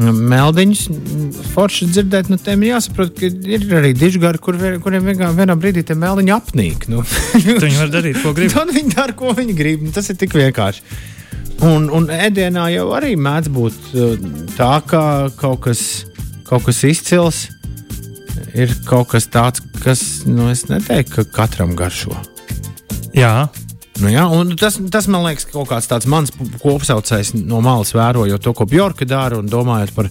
meldiņus 0.01 0.87
forši 1.53 1.91
dzirdēt, 1.93 2.31
nu, 2.33 2.39
tiem 2.41 2.65
jāsaprot, 2.65 3.13
ka 3.19 3.29
ir 3.29 3.67
arī 3.83 3.93
dižgari, 4.01 4.41
kur, 4.41 4.57
kuriem 4.81 5.11
vienā, 5.11 5.33
vienā 5.37 5.57
brīdī 5.61 5.85
tie 5.85 5.97
meldiņi 5.99 6.33
apnīk. 6.33 6.89
Nu. 6.93 7.05
viņi 7.45 7.83
var 7.83 7.93
darīt, 7.93 8.23
ko 8.25 8.33
grib. 8.37 8.55
Tad 8.57 8.73
viņi 8.73 8.95
dara, 8.97 9.17
ko 9.19 9.35
viņi 9.37 9.59
grib. 9.59 9.85
Nu, 9.85 9.93
tas 9.93 10.09
ir 10.09 10.17
tik 10.21 10.39
vienkārši. 10.41 10.87
Un, 11.63 11.85
un 11.95 12.09
ēdienā 12.11 12.65
jau 12.73 12.89
arī 12.97 13.13
mēdz 13.21 13.53
būt 13.55 13.93
tā, 14.57 14.73
ka 14.89 15.03
kaut 15.39 15.61
kas 15.69 15.83
kaut 16.53 16.67
kas 16.69 16.83
izcils, 16.85 17.37
ir 18.53 18.75
kaut 18.85 19.09
kas 19.15 19.25
tāds, 19.33 19.63
kas, 19.81 20.03
nu, 20.29 20.51
es 20.53 20.67
neteiktu, 20.69 21.23
ka 21.23 21.25
katram 21.39 21.73
garšo. 21.79 22.13
Jā. 23.17 23.49
Nu, 24.03 24.11
jā, 24.13 24.27
tas, 24.61 24.77
tas 24.93 25.09
man 25.09 25.25
liekas, 25.25 25.47
kaut 25.49 25.71
kāds 25.71 25.89
tāds 25.89 26.09
mans 26.11 26.33
kopsaucējs 26.61 27.33
no 27.39 27.63
malas 27.65 27.95
vērojot 27.97 28.45
to, 28.45 28.53
ko 28.57 28.67
Bjorka 28.69 29.09
dara 29.09 29.39
un 29.41 29.49
domājot 29.49 29.95
par 29.97 30.11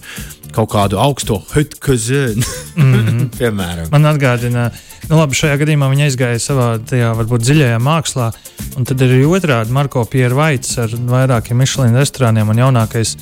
kaut 0.52 0.70
kādu 0.74 0.98
augsto 1.02 1.38
hitkazēnu. 1.54 2.42
Mm 2.72 2.92
-hmm. 2.94 3.26
Piemēram, 3.36 3.88
man 3.92 4.06
atgādina, 4.08 4.70
nu, 5.08 5.16
labi, 5.18 5.36
šajā 5.36 5.58
gadījumā 5.60 5.90
viņa 5.92 6.06
aizgāja 6.06 6.38
savā 6.40 6.68
tajā 6.88 7.10
varbūt 7.18 7.44
dziļajā 7.44 7.78
mākslā, 7.78 8.30
un 8.76 8.84
tad 8.88 9.00
ir 9.00 9.12
arī 9.12 9.26
otrādi 9.28 9.70
Marko 9.70 10.04
Pierre 10.04 10.34
Vaits 10.34 10.78
ar 10.78 10.88
vairākiem 10.88 11.56
Michelin 11.56 11.94
restorāniem 11.94 12.48
un 12.48 12.56
jaunākais 12.56 13.16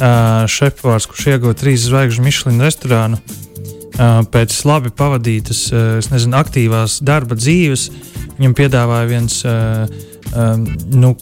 uh, 0.00 0.48
šefpavārs, 0.50 1.06
kurš 1.10 1.28
ieguva 1.34 1.54
trīs 1.58 1.86
zvaigžņu 1.86 2.24
Michelin 2.24 2.64
restorānu. 2.64 3.20
Uh, 4.00 4.22
pēc 4.32 4.54
labi 4.64 4.92
pavadītas, 4.96 5.66
uh, 5.74 6.10
nezinu, 6.12 6.38
aktīvās 6.40 7.00
darba 7.04 7.36
dzīves, 7.36 7.90
viņam 8.38 8.56
piedāvāja 8.56 9.10
viens 9.10 9.40
uh, 9.44 9.90
um, 10.32 10.64
nu, 10.94 11.12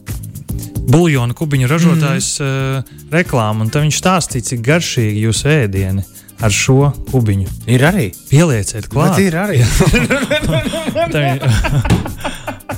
buļbuļsāļu 0.89 1.37
kubiņu 1.39 1.71
ražotājs 1.71 2.29
mm. 2.41 2.47
uh, 2.47 3.11
reklāmu, 3.13 3.67
un 3.67 3.73
viņš 3.75 3.99
stāstīja, 3.99 4.47
cik 4.53 4.63
garšīgi 4.69 5.27
jūs 5.27 5.43
ēdieni 5.49 6.05
ar 6.39 6.55
šo 6.55 6.93
kubiņu. 7.11 7.49
Ir 7.71 7.85
arī. 7.89 8.09
Pielieciet, 8.31 8.87
klāt. 8.93 9.17
Bet 9.17 9.27
ir 9.27 9.35
arī. 9.39 9.59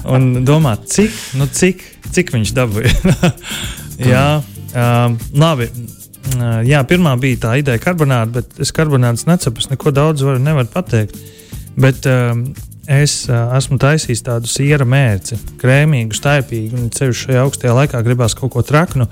un 0.14 0.30
domāt, 0.48 0.88
cik, 0.90 1.12
nu, 1.38 1.48
cik, 1.52 1.84
cik 2.14 2.32
viņš 2.34 2.54
dabūja. 2.56 2.94
Jā, 4.10 4.40
Uh, 4.70 5.16
labi. 5.34 5.66
Uh, 6.36 6.60
jā, 6.68 6.80
pirmā 6.86 7.16
bija 7.18 7.38
tā 7.46 7.54
ideja 7.58 7.80
karbonāta, 7.82 8.40
bet 8.40 8.60
es 8.62 8.70
karbonātas. 8.76 9.26
Es 9.48 9.70
neko 9.70 9.92
daudz 9.94 10.22
varu, 10.26 10.42
nevaru 10.42 10.70
pateikt. 10.70 11.16
Bet 11.80 12.06
uh, 12.06 12.34
es 12.90 13.24
uh, 13.30 13.50
esmu 13.56 13.80
taisījis 13.82 14.22
tādu 14.26 14.50
siera 14.50 14.86
mērci, 14.86 15.38
krēmīgu, 15.60 16.16
staipīgu, 16.16 16.76
un 16.78 16.92
ceļš 16.94 17.24
šajā 17.26 17.42
augstajā 17.46 17.74
laikā 17.80 18.02
gribās 18.06 18.36
kaut 18.38 18.54
ko 18.54 18.64
traknu. 18.66 19.08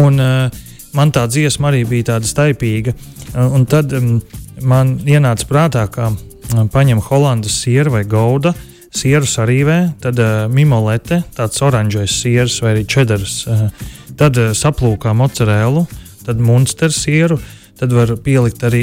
Un, 0.00 0.20
uh, 0.22 0.64
man 0.96 1.12
tā 1.12 1.26
dziesma 1.28 1.72
arī 1.72 1.84
bija 1.88 2.14
tāda 2.14 2.30
staipīga. 2.30 2.96
Uh, 3.34 3.44
un 3.58 3.68
tad 3.68 3.92
um, 3.98 4.16
man 4.64 4.96
ienāca 5.04 5.48
prātā, 5.50 5.84
ka 5.92 6.12
uh, 6.14 6.64
paņem 6.72 7.02
holandas 7.10 7.60
sieru 7.64 7.98
vai 7.98 8.06
gauda. 8.08 8.54
Sieru 8.88 9.28
sarīvē, 9.28 9.78
tad 10.00 10.18
uh, 10.22 10.46
mimolete, 10.48 11.20
tāds 11.36 11.60
oranžais 11.64 12.14
sieras 12.22 12.56
vai 12.64 12.72
arī 12.76 12.86
čedars. 12.88 13.42
Uh, 13.46 13.68
Tad 14.18 14.34
uh, 14.34 14.50
saplūkā 14.56 15.12
mocerēlu, 15.14 15.84
tad 16.26 16.40
monsteru 16.42 16.94
sieru, 16.94 17.38
tad 17.78 17.92
var 17.94 18.10
pielikt 18.24 18.64
arī 18.66 18.82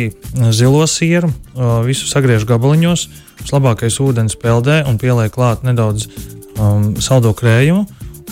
zilo 0.56 0.86
sieru, 0.88 1.28
uh, 1.28 1.82
visu 1.84 2.08
sagriež 2.08 2.46
gabaliņos, 2.48 3.08
labākais 3.52 4.00
ūdens 4.00 4.38
peldē 4.40 4.84
un 4.88 5.00
pieliek 5.02 5.34
klāt 5.36 5.66
nedaudz 5.68 6.08
um, 6.56 6.94
saldo 7.04 7.36
krējumu. 7.36 7.84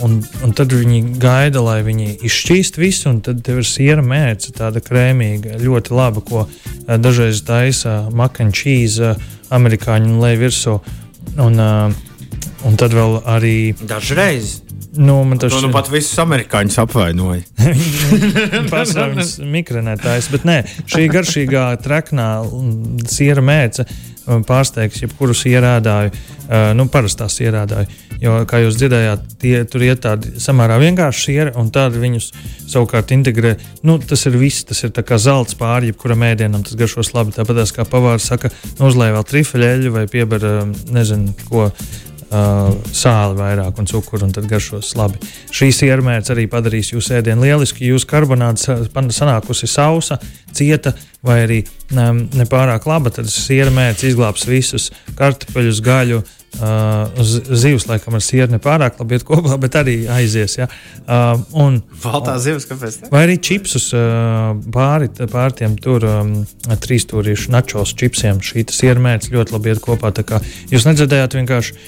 Un, 0.01 0.15
un 0.41 0.55
tad 0.57 0.71
viņi 0.73 1.19
gaida, 1.21 1.61
lai 1.61 1.83
viņi 1.85 2.15
izšķīst 2.25 2.79
visu, 2.81 3.11
un 3.11 3.19
tad 3.21 3.45
ir 3.45 3.61
siera 3.67 4.01
mērce, 4.01 4.49
tāda 4.55 4.81
krēmīga, 4.81 5.59
ļoti 5.61 5.93
laba, 5.93 6.23
ko 6.25 6.47
dažreiz 6.87 7.43
taisa 7.45 7.99
makaņķīza, 8.15 9.11
uh, 9.11 9.31
amerikāņu 9.53 10.15
un 10.15 10.23
lej 10.23 10.39
virsū. 10.47 10.79
Uh, 10.79 11.02
un 11.39 12.77
tad 12.79 12.95
vēl 12.95 13.19
arī. 13.29 13.57
Dažreiz. 13.87 14.59
Nu, 14.93 15.23
man 15.25 15.39
tas 15.41 15.55
nu, 15.57 15.71
pat 15.73 15.87
visus 15.89 16.19
amerikāņus 16.21 16.75
apvainoja. 16.83 17.41
Pasaules 18.73 19.39
mikronētājs, 19.41 20.27
bet 20.29 20.45
nē, 20.45 20.57
šī 20.85 21.07
garšīgā, 21.09 21.63
traknā 21.81 22.27
siera 23.09 23.41
mēca 23.41 23.87
pārsteigs 24.47 25.01
jebkurus 25.03 25.43
ierādāju, 25.49 26.13
nu, 26.77 26.87
parastās 26.91 27.39
ierādāju. 27.43 27.89
Jo, 28.23 28.37
kā 28.47 28.61
jūs 28.63 28.77
dzirdējāt, 28.79 29.25
tie 29.41 29.55
tur 29.67 29.83
ir 29.83 29.97
tādi 29.99 30.31
samērā 30.39 30.77
vienkārši 30.79 31.25
sieri, 31.25 31.53
un 31.59 31.71
tādi 31.75 31.99
viņus 31.99 32.29
savukārt 32.71 33.11
integrē. 33.15 33.57
Nu, 33.83 33.97
tas 33.99 34.23
ir 34.29 34.37
viss, 34.39 34.63
tas 34.69 34.79
ir 34.85 34.93
kā 34.95 35.19
zelta 35.19 35.57
pāri, 35.59 35.91
jebkuram 35.91 36.23
ēdienam 36.29 36.63
tas 36.63 36.77
garšos 36.79 37.11
labi. 37.17 37.35
Tāpat 37.35 37.75
kā 37.75 37.83
pavārs 37.89 38.29
saka, 38.31 38.53
nu, 38.77 38.87
uzlēj 38.87 39.15
vēl 39.17 39.27
trifeļeļu 39.33 39.93
vai 39.97 40.05
piebar, 40.11 40.47
nezinu, 40.95 41.35
ko 41.49 41.67
uh, 42.33 42.73
sāli 42.95 43.37
vairāk 43.39 43.79
un 43.79 43.89
cukuru, 43.89 44.25
un 44.27 44.33
tad 44.35 44.47
garšos 44.49 44.93
labi. 44.99 45.21
Šīs 45.53 45.83
iermērķis 45.87 46.33
arī 46.33 46.47
padarīs 46.51 46.91
jūsu 46.93 47.17
ēdienu 47.19 47.45
lielisku. 47.45 47.85
Jūsu 47.85 48.09
karbonāta 48.09 48.79
sanākusi 49.13 49.69
sausa, 49.69 50.19
cieta 50.53 50.95
vai 51.23 51.43
arī 51.45 51.59
um, 51.95 52.25
nepārāk 52.35 52.87
laba, 52.89 53.13
tad 53.13 53.29
šis 53.31 53.51
iermērķis 53.59 54.09
izglābs 54.11 54.47
visus 54.49 54.89
kartupeļus, 55.19 55.83
gaļu 55.85 56.23
Uh, 56.53 57.09
zivs, 57.49 57.87
laikam, 57.89 58.13
ar 58.13 58.21
sieru 58.21 58.53
nepārāk 58.53 58.99
labi 59.01 59.17
iet 59.17 59.23
kopā, 59.25 59.55
bet 59.61 59.73
arī 59.79 59.95
aizies. 60.13 60.59
Ja? 60.59 60.67
Uh, 61.01 61.41
un, 61.57 61.79
Baltā 62.03 62.35
zivs, 62.41 62.67
kāpēc? 62.69 62.99
Ne? 63.01 63.09
Vai 63.09 63.23
arī 63.25 63.39
čipsus 63.41 63.87
uh, 63.97 64.51
pāri, 64.75 65.09
pāri 65.33 65.57
tiem 65.63 65.73
tur 65.81 66.05
um, 66.05 66.35
trīsstūrīšu 66.69 67.55
načos 67.55 67.95
čipsiem. 67.97 68.43
Šī 68.45 68.67
siermērķis 68.69 69.33
ļoti 69.33 69.55
labi 69.57 69.73
iet 69.73 69.81
kopā. 69.81 70.13
Jūs 70.69 70.85
nedzirdējāt 70.85 71.39
vienkārši 71.39 71.79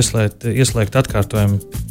ieslēgt, 0.00 0.48
ieslēgt 0.50 0.98
atkārtojumu. 0.98 1.86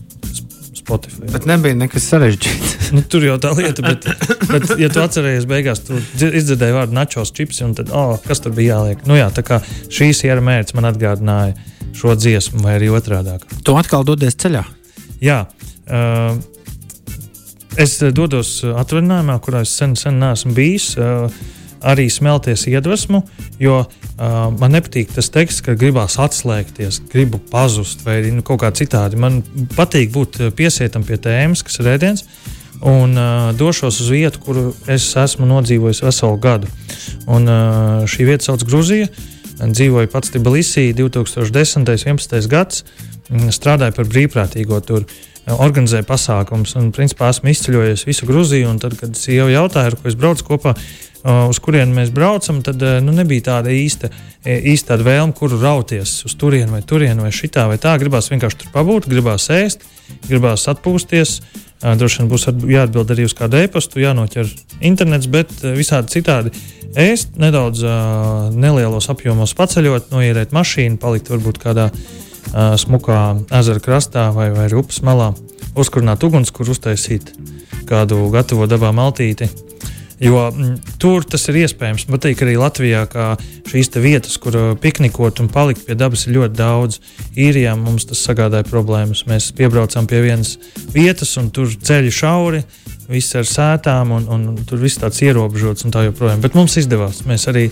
Spotify. 0.88 1.32
Bet 1.32 1.48
nebija 1.50 1.76
nekas 1.76 2.06
sarežģīts. 2.12 2.76
nu, 2.96 3.02
tur 3.12 3.26
jau 3.26 3.36
tā 3.44 3.54
lieta, 3.58 3.84
bet, 3.84 4.06
bet 4.52 4.70
ja 4.80 4.92
tu 4.92 5.02
atceries, 5.04 5.48
beigās 5.50 5.82
tu 5.84 6.00
izdzirdēji 6.16 6.76
vārdu 6.76 6.96
načos 6.96 7.34
chips, 7.36 7.60
un 7.66 7.74
tad, 7.76 7.92
oh, 7.92 8.16
kas 8.24 8.44
tur 8.44 8.56
bija 8.56 8.78
jāliek? 8.78 9.02
Nu 9.10 9.18
jā, 9.18 9.28
tā 9.36 9.44
kā 9.48 9.60
šīs 9.92 10.24
iermērķis 10.30 10.78
man 10.78 10.88
atgādināja 10.92 11.58
šo 11.96 12.16
dziesmu, 12.18 12.62
vai 12.66 12.78
arī 12.78 12.90
otrādi. 12.94 13.38
Tu 13.64 13.76
atkal 13.78 14.06
dodies 14.08 14.38
ceļā? 14.40 14.64
Jā. 15.24 15.44
Uh, 15.88 16.38
es 17.80 18.00
dodos 18.14 18.60
atvaļinājumā, 18.68 19.38
kurā 19.44 19.64
es 19.66 19.76
sen, 19.78 19.96
sen 20.00 20.20
neesmu 20.22 20.56
bijis. 20.58 20.92
Uh, 21.00 21.32
arī 21.86 22.08
smelties 22.10 22.64
iedvesmu, 22.72 23.22
jo 23.62 23.76
uh, 23.84 23.88
man 24.58 24.74
nepatīk 24.74 25.12
tas 25.14 25.30
teksts, 25.34 25.62
ka 25.66 25.76
gribās 25.78 26.18
atslēgties, 26.22 27.04
gribu 27.12 27.40
pazust 27.52 28.02
vai 28.06 28.20
nu, 28.34 28.42
kaut 28.46 28.64
kā 28.64 28.72
citādi. 28.74 29.20
Man 29.20 29.44
patīk 29.76 30.10
būt 30.16 30.42
piesietam 30.58 31.06
pie 31.08 31.20
tēmas, 31.22 31.62
kas 31.66 31.78
ir 31.84 31.92
ēdiens, 31.94 32.26
un 32.82 33.14
uh, 33.14 33.54
došos 33.58 34.02
uz 34.04 34.12
vietu, 34.14 34.42
kuru 34.44 34.68
es 34.90 35.12
esmu 35.18 35.48
nodzīvojis 35.50 36.04
veselu 36.06 36.42
gadu. 36.42 36.70
Un, 37.30 37.46
uh, 37.46 38.06
šī 38.10 38.32
vieta 38.32 38.50
sauc 38.50 38.66
Grūzija. 38.68 39.10
Uh, 39.12 39.37
dzīvoju 39.62 40.12
pats 40.14 40.34
Tbilisī 40.34 40.92
2010. 40.98 41.80
un 41.80 41.88
2011. 41.88 42.50
gads, 42.52 42.84
strādāju 43.56 43.98
par 43.98 44.12
brīvprātīgo 44.12 44.84
tur. 44.86 45.08
Organizēju 45.48 46.04
pasākumus, 46.04 46.74
un 46.76 46.90
principā 46.92 47.30
esmu 47.32 47.54
izceļojies 47.54 48.02
visu 48.04 48.28
Grūziju. 48.28 48.74
Tad, 48.84 48.98
kad 49.00 49.14
sieva 49.16 49.48
jautāja, 49.48 49.94
ar 49.94 49.96
ko 49.96 50.10
es 50.10 50.18
braucu 50.20 50.44
kopā, 50.44 50.74
uz 51.24 51.62
kurienu 51.64 51.96
mēs 51.96 52.12
braucam, 52.12 52.60
tad 52.66 52.84
nu, 53.04 53.14
nebija 53.16 53.46
tāda 53.54 53.72
īsta, 53.72 54.10
īsta 54.44 54.94
tāda 54.94 55.08
vēlme, 55.08 55.36
kuru 55.38 55.62
rauties 55.62 56.18
uz 56.28 56.36
turieni 56.36 56.76
vai 56.76 56.82
turieni 56.84 57.24
vai 57.24 57.32
šitā 57.32 57.64
vai 57.72 57.80
tā. 57.80 57.96
Gribās 58.02 58.28
vienkārši 58.34 58.60
tur 58.66 58.74
pabūt, 58.76 59.08
gribās 59.08 59.48
ēst, 59.56 59.88
gribās 60.28 60.68
atpūsties. 60.68 61.38
Droši 61.82 62.24
vien 62.24 62.30
būs 62.32 62.48
jāatbild 62.50 63.12
arī 63.14 63.28
uz 63.28 63.36
kādu 63.38 63.60
e-pastu, 63.62 64.02
jānoķer 64.02 64.50
internets, 64.82 65.30
bet 65.30 65.52
visādi 65.62 66.16
citādi 66.16 66.54
ēst, 66.98 67.36
nedaudz 67.38 67.84
uh, 67.86 68.48
nelielos 68.56 69.10
apjomos 69.14 69.54
paceļot, 69.58 70.10
noierēt 70.10 70.56
mašīnu, 70.58 70.98
palikt 71.02 71.30
varbūt 71.30 71.60
kādā 71.62 71.92
uh, 71.92 72.74
smukā 72.82 73.22
ezera 73.60 73.84
krastā 73.84 74.30
vai, 74.34 74.50
vai 74.56 74.66
upes 74.74 75.04
malā, 75.06 75.34
uzkurināt 75.78 76.26
uguns, 76.26 76.50
kur 76.50 76.74
uztaisīt 76.74 77.36
kādu 77.88 78.26
gatavo 78.34 78.66
dabā 78.70 78.90
maltīti. 78.96 79.52
Jo 80.20 80.48
m, 80.50 80.78
tur 80.98 81.26
tas 81.30 81.44
ir 81.52 81.60
iespējams. 81.62 82.08
Man 82.10 82.22
liekas, 82.24 82.42
arī 82.46 82.56
Latvijā 82.58 83.04
šīs 83.70 83.92
vietas, 84.02 84.38
kur 84.42 84.56
piknikot 84.82 85.44
un 85.44 85.50
palikt 85.54 85.86
pie 85.86 85.98
dabas, 85.98 86.26
ir 86.26 86.40
ļoti 86.40 86.58
daudz. 86.58 86.98
Īrijā 87.38 87.76
mums 87.78 88.08
tas 88.10 88.24
sagādāja 88.26 88.66
problēmas. 88.66 89.28
Mēs 89.30 89.52
piebraucām 89.58 90.10
pie 90.10 90.24
vienas 90.26 90.56
vietas, 90.96 91.36
un 91.38 91.52
tur 91.54 91.70
ceļi 91.70 92.14
šauri, 92.14 92.64
viss 93.12 93.38
ar 93.38 93.46
sētām, 93.46 94.16
un, 94.18 94.26
un, 94.34 94.48
un 94.56 94.66
tur 94.66 94.82
viss 94.82 94.98
tāds 95.02 95.22
ierobežots 95.22 95.86
un 95.86 95.94
tā 95.94 96.08
joprojām. 96.08 96.42
Bet 96.42 96.58
mums 96.58 96.80
izdevās. 96.82 97.22
Mēs 97.30 97.46
arī, 97.52 97.68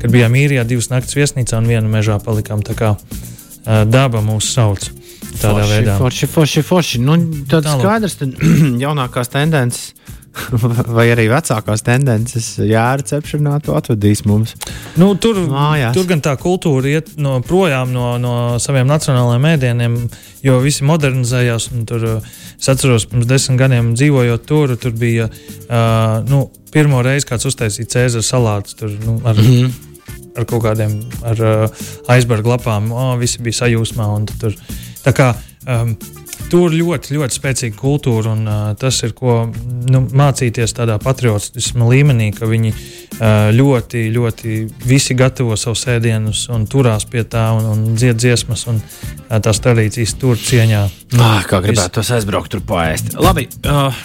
kad 0.00 0.08
bijām 0.08 0.38
īrijā, 0.40 0.64
divas 0.64 0.88
naktas 0.92 1.18
viesnīcā 1.18 1.60
un 1.60 1.68
vienu 1.68 1.92
mežā 1.92 2.16
palikām. 2.24 2.64
Tā 2.64 2.78
kā 2.80 2.94
uh, 2.96 3.84
daba 3.84 4.24
mūs 4.24 4.48
sauc. 4.54 4.88
Tādā 5.36 5.60
forši, 5.60 5.72
veidā. 5.76 6.00
Forši, 6.00 6.26
forši, 6.32 6.64
forši. 6.64 7.04
Nu, 7.04 7.20
tad 7.50 7.68
skaidrs, 7.68 8.16
tad 8.22 8.40
jaunākās 8.86 9.30
tendences 9.30 9.92
vai 10.96 11.06
arī 11.10 11.26
vecākās 11.30 11.82
tendences, 11.86 12.52
jēra 12.62 13.04
cepšanā, 13.06 13.56
to 13.64 13.74
atvedīs 13.76 14.22
mums. 14.28 14.54
Nu, 15.00 15.12
tur, 15.18 15.38
Mājās. 15.50 15.94
tur 15.96 16.06
gan 16.10 16.22
tā 16.24 16.36
kultūra 16.40 16.92
iet 16.92 17.12
no 17.20 17.38
projām 17.46 17.92
no, 17.94 18.12
no 18.22 18.34
saviem 18.62 18.88
nacionālajiem 18.90 19.46
mēdieniem, 19.48 19.98
jo 20.46 20.60
visi 20.62 20.86
modernizējās. 20.88 21.70
Tur, 21.88 22.06
es 22.22 22.70
atceros, 22.70 23.08
pirms 23.10 23.28
desmit 23.30 23.60
gadiem 23.60 23.92
dzīvojot 23.98 24.46
tur, 24.46 24.76
tur 24.80 24.94
bija 24.98 25.28
uh, 25.30 26.20
nu, 26.30 26.46
pirmo 26.74 27.02
reizi 27.06 27.28
kāds 27.30 27.48
uztaisīja 27.50 27.94
cēzara 27.96 28.26
salātus. 28.26 28.78
Tur, 28.78 28.94
nu, 29.02 29.18
ar, 29.24 29.34
mm 29.34 29.50
-hmm. 29.50 30.30
ar 30.38 30.46
kaut 30.46 30.64
kādiem 30.68 30.96
ar, 31.26 31.42
uh, 31.42 31.84
aizbargu 32.14 32.54
lapām, 32.54 32.92
oh, 32.94 33.16
visi 33.18 33.42
bija 33.42 33.64
sajūsmā. 33.64 34.08
Tur, 34.38 34.54
tā 35.04 35.16
kā 35.16 35.34
um, 35.66 35.96
Tur 36.50 36.72
ļoti, 36.74 37.14
ļoti 37.14 37.36
spēcīga 37.36 37.76
kultūra, 37.78 38.32
un 38.32 38.46
uh, 38.48 38.60
tas 38.78 38.96
ir 39.06 39.12
ko 39.18 39.42
nu, 39.90 40.00
mācīties 40.16 40.72
tādā 40.74 40.96
patriotisma 41.02 41.88
līmenī, 41.90 42.30
ka 42.34 42.48
viņi 42.50 42.72
uh, 42.72 43.50
ļoti, 43.54 44.06
ļoti 44.14 44.56
visi 44.88 45.14
gatavo 45.18 45.58
savus 45.60 45.84
ēdienus 45.92 46.46
un 46.54 46.64
turās 46.70 47.06
pie 47.10 47.22
tā 47.28 47.44
un, 47.58 47.68
un 47.74 47.84
dzied 47.98 48.18
dziesmas, 48.18 48.64
un 48.70 48.80
uh, 48.80 49.36
tās 49.42 49.62
tradīcijas 49.62 50.16
tur 50.22 50.40
cieņā. 50.40 50.86
Ah, 51.18 51.44
kā 51.46 51.60
gribētu 51.66 52.00
tos 52.00 52.14
aizbraukt, 52.16 52.50
tur 52.54 52.64
paēst. 52.66 53.14
Labi, 53.20 53.46
uh, 53.68 54.00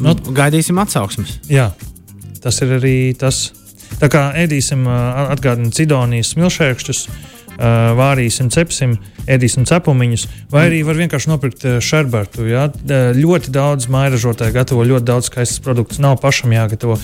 nu, 0.00 0.16
gaidīsim 0.36 0.80
atsauksmes. 0.80 1.40
Jā, 1.52 1.72
tas 2.44 2.62
ir 2.64 2.78
arī 2.78 2.96
tas. 3.18 3.50
Tā 4.00 4.08
kā 4.08 4.30
ēdīsim, 4.40 4.86
uh, 4.88 5.28
atgādinām 5.34 5.74
Cidonijas 5.76 6.32
smilšēkšķus, 6.32 7.04
uh, 7.10 7.31
vārīsim, 7.62 8.50
cepsim. 8.52 8.98
Uh, 8.98 9.12
ēdīsim 9.30 9.66
cepumiņus, 9.68 10.26
vai 10.52 10.66
arī 10.68 10.80
var 10.86 10.98
vienkārši 10.98 11.30
nopirkt 11.30 11.66
šerbertu. 11.84 12.46
Ja? 12.50 12.68
Ļoti 13.16 13.52
daudz 13.54 13.88
mairažotāju 13.92 14.56
gatavo 14.56 14.86
ļoti 14.88 15.08
daudz 15.08 15.30
skaistas 15.30 15.62
produktus, 15.62 16.02
nav 16.02 16.18
pašam 16.22 16.54
jāgatavo. 16.54 16.98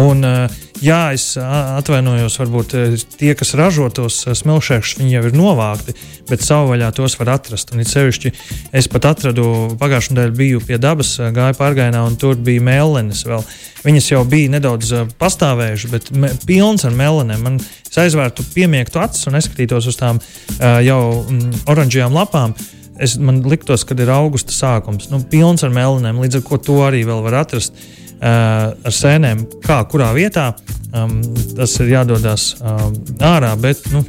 Un, 0.00 0.26
uh, 0.26 0.66
Jā, 0.80 1.10
es 1.12 1.34
atvainojos, 1.36 2.38
varbūt 2.40 2.72
tie, 3.20 3.34
kas 3.36 3.50
ražo 3.58 3.90
tos 3.92 4.22
smilšēkšus, 4.24 4.96
viņi 4.96 5.12
jau 5.12 5.24
ir 5.28 5.34
novākti, 5.36 5.92
bet 6.30 6.40
savvaļā 6.40 6.88
tos 6.96 7.18
var 7.20 7.34
atrast. 7.34 7.74
Un 7.74 7.82
it 7.82 7.90
sevišķi 7.90 8.32
es 8.80 8.88
pat 8.88 9.10
atradu, 9.10 9.44
pagājušajā 9.80 10.16
nedēļā 10.16 10.36
biju 10.38 10.62
pie 10.64 10.78
dabas, 10.80 11.10
gāju 11.36 11.58
pārgājienā, 11.58 12.00
un 12.08 12.16
tur 12.20 12.40
bija 12.40 12.64
mēlenes 12.64 13.20
vēl. 13.28 13.44
Viņas 13.84 14.08
jau 14.14 14.22
bija 14.28 14.54
nedaudz 14.56 14.94
pastāvējušas, 15.20 15.92
bet 15.92 16.08
me, 16.16 16.32
pilns 16.48 16.88
ar 16.88 16.96
melenēm. 16.96 17.44
Man 17.44 17.60
aizvērtu 18.00 18.46
piemiektu 18.54 19.04
acis 19.04 19.28
un 19.28 19.36
neskatītos 19.36 19.88
uz 19.90 19.99
tām 20.00 20.20
uh, 20.20 20.80
jau 20.84 21.00
mm, 21.22 21.64
oranžajām 21.70 22.16
lapām. 22.16 22.56
Es, 23.00 23.14
man 23.16 23.40
liktos, 23.48 23.86
ka 23.88 23.96
ir 23.96 24.12
augusta 24.12 24.52
sākums, 24.52 25.08
nu, 25.12 25.22
pilns 25.30 25.64
ar 25.64 25.72
melenēm, 25.72 26.20
līdz 26.20 26.42
ar 26.42 26.46
to 26.50 26.58
to 26.66 26.82
arī 26.84 27.06
var 27.08 27.38
atrast. 27.44 27.72
Uh, 27.72 28.00
Uh, 28.20 28.74
ar 28.84 28.92
sēnēm, 28.92 29.46
kā 29.64 29.78
kurā 29.88 30.10
vietā. 30.12 30.50
Um, 30.92 31.22
tas 31.56 31.72
ir 31.80 31.94
jādodas 31.94 32.50
um, 32.60 32.90
ārā, 33.24 33.54
bet 33.56 33.80
nu, 33.94 34.02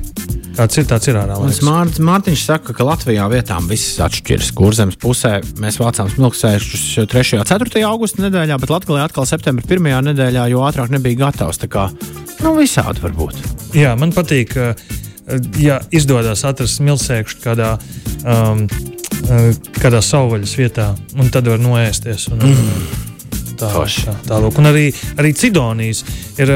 kāds 0.57 0.81
ir 0.81 0.89
tāds 0.89 1.07
ir 1.07 1.15
ārā. 1.21 1.37
Mār, 1.63 1.93
Mārtiņš 1.95 2.43
saka, 2.43 2.75
ka 2.75 2.83
Latvijā 2.89 3.29
vietām 3.31 3.69
viss 3.71 4.01
atšķiras. 4.03 4.49
Kurzemes 4.57 4.99
pusē 4.99 5.37
mēs 5.63 5.79
vācām 5.79 6.11
smilksēšus 6.11 6.83
3. 7.07 7.39
un 7.39 7.47
4. 7.47 7.85
augusta 7.87 8.25
nedēļā, 8.25 8.59
bet 8.59 8.73
Latvijā 8.75 9.07
atkal 9.07 9.29
septembra 9.29 9.63
1. 9.63 9.87
nedēļā, 10.09 10.49
jo 10.51 10.65
ātrāk 10.67 10.91
nebija 10.91 11.21
gatavs. 11.29 11.61
Tā 11.63 11.71
kā 11.71 11.87
nu, 12.41 12.51
visādi 12.59 13.05
var 13.05 13.15
būt. 13.15 13.39
Jā, 13.79 13.95
man 13.95 14.11
patīk, 14.11 14.57
ja 15.61 15.79
izdodas 15.93 16.45
atrast 16.47 16.79
smilksēkšu 16.79 17.43
kādā. 17.43 17.75
Um, 18.25 18.65
kādā 19.77 19.99
savvaļas 20.03 20.53
vietā, 20.57 20.87
un 21.19 21.29
tad 21.31 21.47
var 21.47 21.59
noēsties. 21.61 22.25
Un, 22.33 22.41
mm. 22.41 23.09
Tā, 23.61 23.69
tā, 23.69 24.15
tā 24.25 24.39
lūk. 24.41 24.57
Un 24.57 24.71
arī, 24.71 24.87
arī 25.21 25.33
Cidonijas 25.37 26.01
ir 26.41 26.49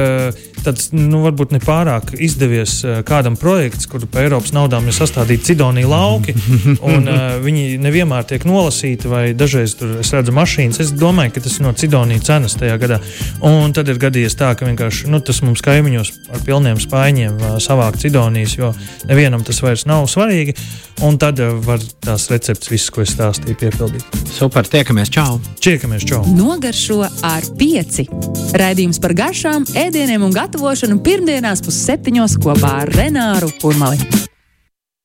tāds, 0.66 0.90
nu, 0.96 1.22
varbūt 1.26 1.54
ne 1.56 1.62
pārāk 1.64 2.14
izdevies 2.18 2.78
uh, 2.86 3.00
kādam 3.08 3.38
projekts, 3.40 3.88
kur 3.90 4.04
pa 4.12 4.24
Eiropas 4.26 4.54
naudām 4.56 4.88
ir 4.90 4.96
sastādīti 4.96 5.52
cidonija 5.52 5.90
lauki, 5.90 6.36
un 6.90 7.10
uh, 7.10 7.38
viņi 7.44 7.78
nevienmēr 7.84 8.28
tiek 8.30 8.46
nolasīti, 8.48 9.10
vai 9.12 9.24
dažreiz 9.38 9.78
tur 9.80 10.00
es 10.02 10.12
redzu 10.16 10.34
mašīnas. 10.36 10.82
Es 10.84 10.94
domāju, 10.96 11.36
ka 11.36 11.46
tas 11.46 11.60
ir 11.60 11.68
no 11.68 11.74
cidonija 11.78 12.26
cenas 12.26 12.58
tajā 12.60 12.78
gadā. 12.82 13.00
Un 13.46 13.74
tad 13.76 13.90
ir 13.92 14.02
gadījies 14.02 14.38
tā, 14.40 14.54
ka 14.58 14.68
vienkārši 14.68 15.12
nu, 15.12 15.22
tas 15.24 15.42
mums 15.46 15.64
kaimiņos 15.66 16.14
ar 16.36 16.44
pilniem 16.48 16.82
spaiņiem 16.82 17.38
uh, 17.40 17.56
savākt 17.64 18.04
cidonijas, 18.06 18.58
jo 18.60 18.74
nevienam 19.10 19.46
tas 19.46 19.62
vairs 19.66 19.86
nav 19.90 20.10
svarīgi. 20.12 20.58
Un 21.06 21.20
tad 21.20 21.42
uh, 21.44 21.58
var 21.66 21.84
tās 22.06 22.30
receptes, 22.32 22.72
visas, 22.72 22.92
ko 22.94 23.04
es 23.04 23.14
stāstīju, 23.16 23.58
piepildīt. 23.60 24.20
Super, 24.36 24.68
tiekamies, 24.68 25.12
čau! 25.12 25.40
Tiekamies, 25.64 26.06
čau! 26.08 26.24
Nogaršo 26.36 27.02
ar 27.26 27.46
pieci. 27.60 28.08
Raidījums 28.56 29.02
par 29.04 29.16
garšām, 29.18 29.68
ēdieniem 29.76 30.24
un 30.24 30.34
gatavošanu 30.56 31.02
pirmdienās 31.04 31.60
pusseptiņos 31.66 32.38
kopā 32.40 32.70
ar 32.86 32.94
Renāru 32.96 33.52
Urmali. 33.68 34.25